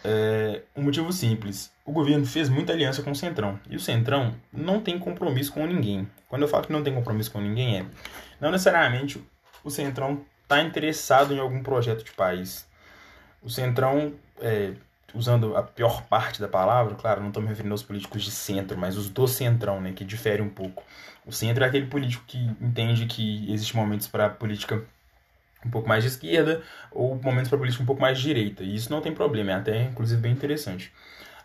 É 0.04 0.62
um 0.76 0.84
motivo 0.84 1.12
simples. 1.12 1.74
O 1.84 1.92
governo 1.92 2.26
fez 2.26 2.48
muita 2.48 2.72
aliança 2.72 3.02
com 3.02 3.12
o 3.12 3.16
Centrão. 3.16 3.60
E 3.70 3.76
o 3.76 3.80
Centrão 3.80 4.36
não 4.54 4.80
tem 4.80 4.98
compromisso 4.98 5.52
com 5.52 5.66
ninguém. 5.66 6.10
Quando 6.28 6.44
eu 6.44 6.48
falo 6.48 6.66
que 6.66 6.72
não 6.72 6.84
tem 6.84 6.94
compromisso 6.94 7.32
com 7.32 7.42
ninguém, 7.42 7.80
é. 7.80 7.86
Não 8.40 8.52
necessariamente 8.52 9.22
o 9.64 9.70
Centrão 9.70 10.24
está 10.44 10.62
interessado 10.62 11.34
em 11.34 11.40
algum 11.40 11.62
projeto 11.62 12.04
de 12.04 12.12
país. 12.12 12.68
O 13.42 13.50
Centrão, 13.50 14.14
é, 14.40 14.74
usando 15.14 15.56
a 15.56 15.64
pior 15.64 16.04
parte 16.04 16.40
da 16.40 16.48
palavra, 16.48 16.96
claro, 16.96 17.22
não 17.22 17.30
estou 17.30 17.42
me 17.42 17.50
referindo 17.50 17.74
aos 17.74 17.84
políticos 17.84 18.24
de 18.24 18.32
centro, 18.32 18.78
mas 18.78 18.98
os 18.98 19.10
do 19.10 19.28
Centrão, 19.28 19.82
né, 19.82 19.92
que 19.94 20.06
diferem 20.06 20.46
um 20.46 20.50
pouco. 20.50 20.84
O 21.26 21.32
centro 21.32 21.64
é 21.64 21.68
aquele 21.68 21.88
político 21.88 22.24
que 22.28 22.38
entende 22.62 23.06
que 23.06 23.52
existem 23.52 23.80
momentos 23.80 24.08
para 24.08 24.30
política 24.30 24.84
um 25.66 25.70
pouco 25.70 25.88
mais 25.88 26.04
de 26.04 26.10
esquerda 26.10 26.62
ou 26.92 27.16
momentos 27.22 27.50
para 27.50 27.58
política 27.58 27.84
um 27.84 27.86
pouco 27.86 28.02
mais 28.02 28.18
de 28.18 28.24
direita. 28.24 28.64
E 28.64 28.76
isso 28.76 28.92
não 28.92 29.02
tem 29.02 29.14
problema, 29.14 29.52
é 29.52 29.56
até 29.56 29.84
inclusive 29.84 30.22
bem 30.22 30.32
interessante. 30.32 30.92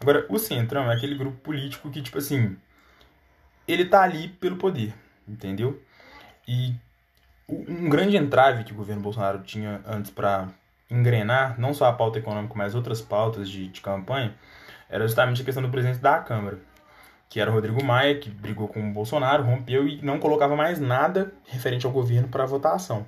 Agora, 0.01 0.27
o 0.29 0.39
Centrão 0.39 0.91
é 0.91 0.95
aquele 0.95 1.15
grupo 1.15 1.37
político 1.39 1.91
que, 1.91 2.03
tipo 2.03 2.19
assim, 2.19 2.57
ele 3.67 3.85
tá 3.85 4.03
ali 4.03 4.29
pelo 4.29 4.57
poder, 4.57 4.95
entendeu? 5.27 5.83
E 6.47 6.75
um 7.49 7.89
grande 7.89 8.17
entrave 8.17 8.65
que 8.65 8.73
o 8.73 8.77
governo 8.77 9.03
Bolsonaro 9.03 9.43
tinha 9.43 9.81
antes 9.87 10.11
para 10.11 10.49
engrenar, 10.91 11.59
não 11.59 11.73
só 11.75 11.87
a 11.87 11.93
pauta 11.93 12.19
econômica, 12.19 12.55
mas 12.57 12.75
outras 12.75 13.01
pautas 13.01 13.49
de, 13.49 13.69
de 13.69 13.81
campanha, 13.81 14.35
era 14.89 15.07
justamente 15.07 15.43
a 15.43 15.45
questão 15.45 15.63
do 15.63 15.71
presidente 15.71 15.99
da 15.99 16.19
Câmara, 16.19 16.59
que 17.29 17.41
era 17.41 17.51
o 17.51 17.55
Rodrigo 17.55 17.83
Maia, 17.83 18.19
que 18.19 18.31
brigou 18.31 18.69
com 18.69 18.81
o 18.81 18.93
Bolsonaro, 18.93 19.43
rompeu 19.43 19.89
e 19.89 20.01
não 20.03 20.19
colocava 20.19 20.55
mais 20.55 20.79
nada 20.79 21.33
referente 21.47 21.87
ao 21.87 21.93
governo 21.93 22.29
para 22.29 22.47
votação. 22.47 23.07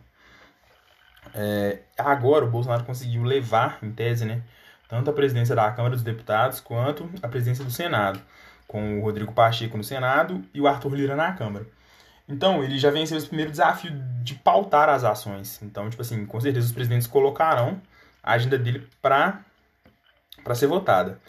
É, 1.35 1.81
agora 1.99 2.45
o 2.45 2.51
Bolsonaro 2.51 2.85
conseguiu 2.85 3.23
levar, 3.23 3.79
em 3.83 3.93
tese, 3.93 4.25
né, 4.25 4.43
tanto 4.89 5.11
a 5.11 5.13
presidência 5.13 5.55
da 5.55 5.71
Câmara 5.71 5.95
dos 5.95 6.05
Deputados 6.05 6.61
quanto 6.61 7.11
a 7.23 7.29
presidência 7.29 7.65
do 7.65 7.71
Senado, 7.71 8.21
com 8.67 8.99
o 8.99 9.03
Rodrigo 9.03 9.33
Pacheco 9.33 9.77
no 9.77 9.85
Senado 9.85 10.43
e 10.55 10.61
o 10.61 10.67
Arthur 10.67 10.95
Lira 10.95 11.15
na 11.15 11.33
Câmara. 11.33 11.67
Então, 12.29 12.63
ele 12.63 12.79
já 12.79 12.91
venceu 12.91 13.17
esse 13.17 13.27
primeiro 13.29 13.51
desafio 13.51 13.93
de 14.23 14.35
pautar 14.35 14.89
as 14.89 15.05
ações. 15.05 15.61
Então, 15.63 15.89
tipo 15.89 16.03
assim, 16.03 16.27
com 16.27 16.41
certeza 16.41 16.67
os 16.67 16.73
presidentes 16.73 17.07
colocarão 17.07 17.81
a 18.23 18.33
agenda 18.33 18.59
dele 18.59 18.89
para 19.01 19.45
ser 20.55 20.67
votada. 20.67 21.21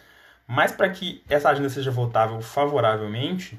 Mas 0.46 0.72
para 0.72 0.88
que 0.88 1.22
essa 1.28 1.50
agenda 1.50 1.68
seja 1.68 1.90
votável 1.90 2.40
favoravelmente, 2.40 3.58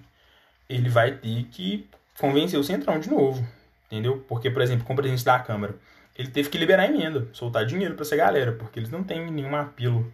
ele 0.67 0.89
vai 0.89 1.11
ter 1.13 1.45
que 1.45 1.89
convencer 2.19 2.59
o 2.59 2.63
Centrão 2.63 2.99
de 2.99 3.09
novo. 3.09 3.47
Entendeu? 3.85 4.23
Porque, 4.27 4.51
por 4.51 4.61
exemplo, 4.61 4.85
com 4.85 4.93
o 4.93 4.95
presidente 4.95 5.23
da 5.23 5.39
Câmara, 5.39 5.75
ele 6.15 6.29
teve 6.29 6.49
que 6.49 6.57
liberar 6.57 6.85
emenda, 6.85 7.27
soltar 7.31 7.65
dinheiro 7.65 7.95
para 7.95 8.03
essa 8.03 8.15
galera, 8.15 8.51
porque 8.51 8.77
eles 8.77 8.89
não 8.89 9.03
têm 9.03 9.31
nenhum 9.31 9.55
apelo 9.55 10.11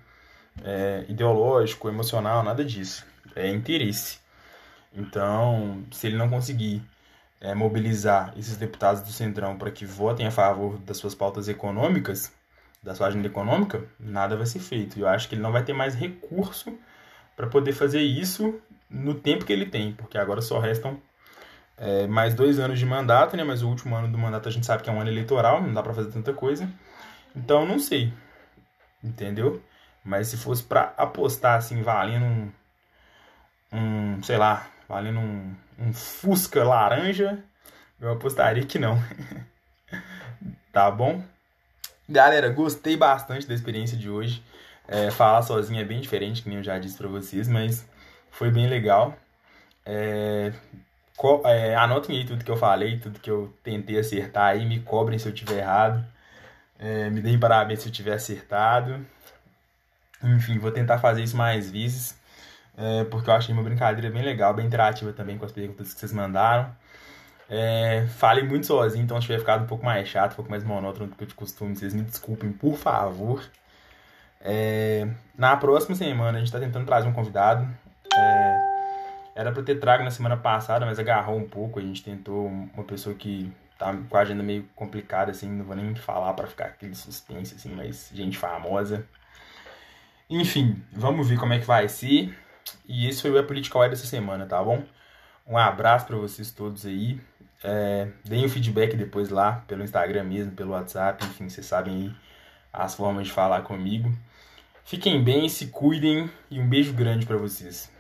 é, 0.63 1.03
ideológico, 1.09 1.89
emocional, 1.89 2.43
nada 2.43 2.63
disso. 2.63 3.05
É 3.35 3.49
interesse. 3.49 4.19
Então, 4.93 5.83
se 5.91 6.07
ele 6.07 6.15
não 6.15 6.29
conseguir 6.29 6.81
é, 7.41 7.53
mobilizar 7.53 8.33
esses 8.37 8.57
deputados 8.57 9.01
do 9.01 9.11
Centrão 9.11 9.57
para 9.57 9.71
que 9.71 9.85
votem 9.85 10.25
a 10.27 10.31
favor 10.31 10.77
das 10.79 10.97
suas 10.97 11.13
pautas 11.13 11.47
econômicas, 11.47 12.31
da 12.81 12.93
sua 12.93 13.07
agenda 13.07 13.27
econômica, 13.27 13.83
nada 13.99 14.37
vai 14.37 14.45
ser 14.45 14.59
feito. 14.59 14.99
Eu 14.99 15.07
acho 15.07 15.27
que 15.27 15.35
ele 15.35 15.41
não 15.41 15.51
vai 15.51 15.63
ter 15.63 15.73
mais 15.73 15.95
recurso 15.95 16.77
para 17.35 17.47
poder 17.47 17.73
fazer 17.73 18.01
isso 18.01 18.59
no 18.89 19.15
tempo 19.15 19.45
que 19.45 19.51
ele 19.51 19.65
tem, 19.65 19.93
porque 19.93 20.17
agora 20.17 20.41
só 20.41 20.59
restam 20.59 20.99
é, 21.77 22.07
mais 22.07 22.33
dois 22.33 22.59
anos 22.59 22.79
de 22.79 22.85
mandato, 22.85 23.35
né? 23.35 23.43
Mas 23.43 23.61
o 23.61 23.69
último 23.69 23.95
ano 23.95 24.07
do 24.07 24.17
mandato 24.17 24.47
a 24.47 24.51
gente 24.51 24.65
sabe 24.65 24.83
que 24.83 24.89
é 24.89 24.93
um 24.93 25.01
ano 25.01 25.09
eleitoral, 25.09 25.61
não 25.61 25.73
dá 25.73 25.83
para 25.83 25.93
fazer 25.93 26.11
tanta 26.11 26.33
coisa. 26.33 26.69
Então 27.35 27.65
não 27.65 27.79
sei, 27.79 28.13
entendeu? 29.03 29.61
Mas 30.03 30.27
se 30.27 30.37
fosse 30.37 30.63
para 30.63 30.93
apostar 30.97 31.57
assim, 31.57 31.81
valendo 31.81 32.25
um, 32.25 32.51
um 33.73 34.23
sei 34.23 34.37
lá, 34.37 34.67
valendo 34.87 35.19
um, 35.19 35.55
um 35.79 35.93
Fusca 35.93 36.63
laranja, 36.63 37.43
eu 37.99 38.11
apostaria 38.11 38.65
que 38.65 38.79
não. 38.79 38.97
tá 40.71 40.89
bom? 40.91 41.23
Galera, 42.07 42.49
gostei 42.49 42.95
bastante 42.95 43.47
da 43.47 43.53
experiência 43.53 43.97
de 43.97 44.09
hoje. 44.09 44.43
É, 44.87 45.09
falar 45.09 45.41
sozinho 45.41 45.81
é 45.81 45.83
bem 45.83 45.99
diferente, 45.99 46.43
que 46.43 46.49
nem 46.49 46.59
eu 46.59 46.63
já 46.63 46.77
disse 46.77 46.97
pra 46.97 47.07
vocês, 47.07 47.47
mas 47.47 47.87
foi 48.29 48.51
bem 48.51 48.67
legal. 48.67 49.17
É, 49.85 50.53
é, 51.45 51.75
anotem 51.75 52.17
aí 52.17 52.25
tudo 52.25 52.43
que 52.43 52.51
eu 52.51 52.57
falei, 52.57 52.99
tudo 52.99 53.19
que 53.19 53.29
eu 53.29 53.53
tentei 53.63 53.97
acertar 53.97 54.51
aí, 54.51 54.65
me 54.65 54.79
cobrem 54.81 55.17
se 55.17 55.27
eu 55.27 55.33
tiver 55.33 55.59
errado. 55.59 56.05
É, 56.77 57.09
me 57.09 57.21
deem 57.21 57.39
parabéns 57.39 57.81
se 57.81 57.87
eu 57.87 57.91
tiver 57.91 58.13
acertado. 58.13 59.05
Enfim, 60.23 60.59
vou 60.59 60.71
tentar 60.71 60.99
fazer 60.99 61.23
isso 61.23 61.37
mais 61.37 61.71
vezes 61.71 62.19
é, 62.77 63.03
porque 63.05 63.29
eu 63.29 63.33
achei 63.33 63.53
uma 63.53 63.63
brincadeira 63.63 64.09
bem 64.09 64.23
legal, 64.23 64.53
bem 64.53 64.65
interativa 64.65 65.13
também 65.13 65.37
com 65.37 65.45
as 65.45 65.51
perguntas 65.51 65.93
que 65.93 65.99
vocês 65.99 66.11
mandaram. 66.11 66.75
É, 67.49 68.07
falei 68.17 68.43
muito 68.43 68.65
sozinho, 68.65 69.03
então 69.03 69.19
se 69.21 69.27
tiver 69.27 69.39
ficado 69.39 69.63
um 69.63 69.67
pouco 69.67 69.85
mais 69.85 70.07
chato, 70.07 70.33
um 70.33 70.35
pouco 70.35 70.51
mais 70.51 70.63
monótono 70.63 71.07
do 71.07 71.15
que 71.15 71.25
de 71.25 71.33
costume, 71.35 71.75
vocês 71.75 71.93
me 71.93 72.01
desculpem, 72.01 72.51
por 72.51 72.75
favor. 72.75 73.43
É, 74.41 75.07
na 75.37 75.55
próxima 75.57 75.95
semana 75.95 76.37
a 76.37 76.39
gente 76.39 76.47
está 76.47 76.59
tentando 76.59 76.85
trazer 76.85 77.07
um 77.07 77.13
convidado. 77.13 77.67
É, 78.15 78.75
era 79.35 79.51
para 79.51 79.63
ter 79.63 79.79
trago 79.79 80.03
na 80.03 80.11
semana 80.11 80.37
passada, 80.37 80.85
mas 80.85 80.97
agarrou 80.97 81.37
um 81.37 81.47
pouco. 81.47 81.79
A 81.79 81.81
gente 81.81 82.03
tentou 82.03 82.47
uma 82.47 82.83
pessoa 82.83 83.15
que 83.15 83.51
tá 83.77 83.93
com 84.09 84.17
a 84.17 84.21
agenda 84.21 84.41
meio 84.41 84.63
complicada, 84.75 85.31
assim, 85.31 85.49
não 85.49 85.65
vou 85.65 85.75
nem 85.75 85.93
falar 85.95 86.33
para 86.33 86.47
ficar 86.47 86.65
aquele 86.65 86.95
suspense, 86.95 87.55
assim, 87.55 87.73
mas 87.75 88.09
gente 88.13 88.37
famosa. 88.37 89.05
Enfim, 90.29 90.81
vamos 90.91 91.29
ver 91.29 91.37
como 91.37 91.53
é 91.53 91.59
que 91.59 91.65
vai 91.65 91.87
ser. 91.87 92.35
E 92.87 93.07
esse 93.07 93.21
foi 93.21 93.31
o 93.31 93.37
É 93.37 93.43
Political 93.43 93.83
Eye 93.83 93.89
dessa 93.89 94.05
semana, 94.05 94.45
tá 94.45 94.63
bom? 94.63 94.83
Um 95.47 95.57
abraço 95.57 96.05
para 96.05 96.17
vocês 96.17 96.51
todos 96.51 96.85
aí. 96.85 97.19
É, 97.63 98.09
deem 98.23 98.45
o 98.45 98.49
feedback 98.49 98.95
depois 98.95 99.29
lá, 99.29 99.63
pelo 99.67 99.83
Instagram 99.83 100.23
mesmo, 100.23 100.51
pelo 100.51 100.71
WhatsApp, 100.71 101.25
enfim, 101.25 101.49
vocês 101.49 101.65
sabem 101.65 101.95
aí 101.95 102.15
as 102.71 102.95
formas 102.95 103.27
de 103.27 103.33
falar 103.33 103.61
comigo. 103.61 104.11
Fiquem 104.83 105.23
bem, 105.23 105.49
se 105.49 105.67
cuidem 105.67 106.29
e 106.51 106.59
um 106.59 106.67
beijo 106.67 106.93
grande 106.93 107.25
para 107.25 107.37
vocês. 107.37 107.91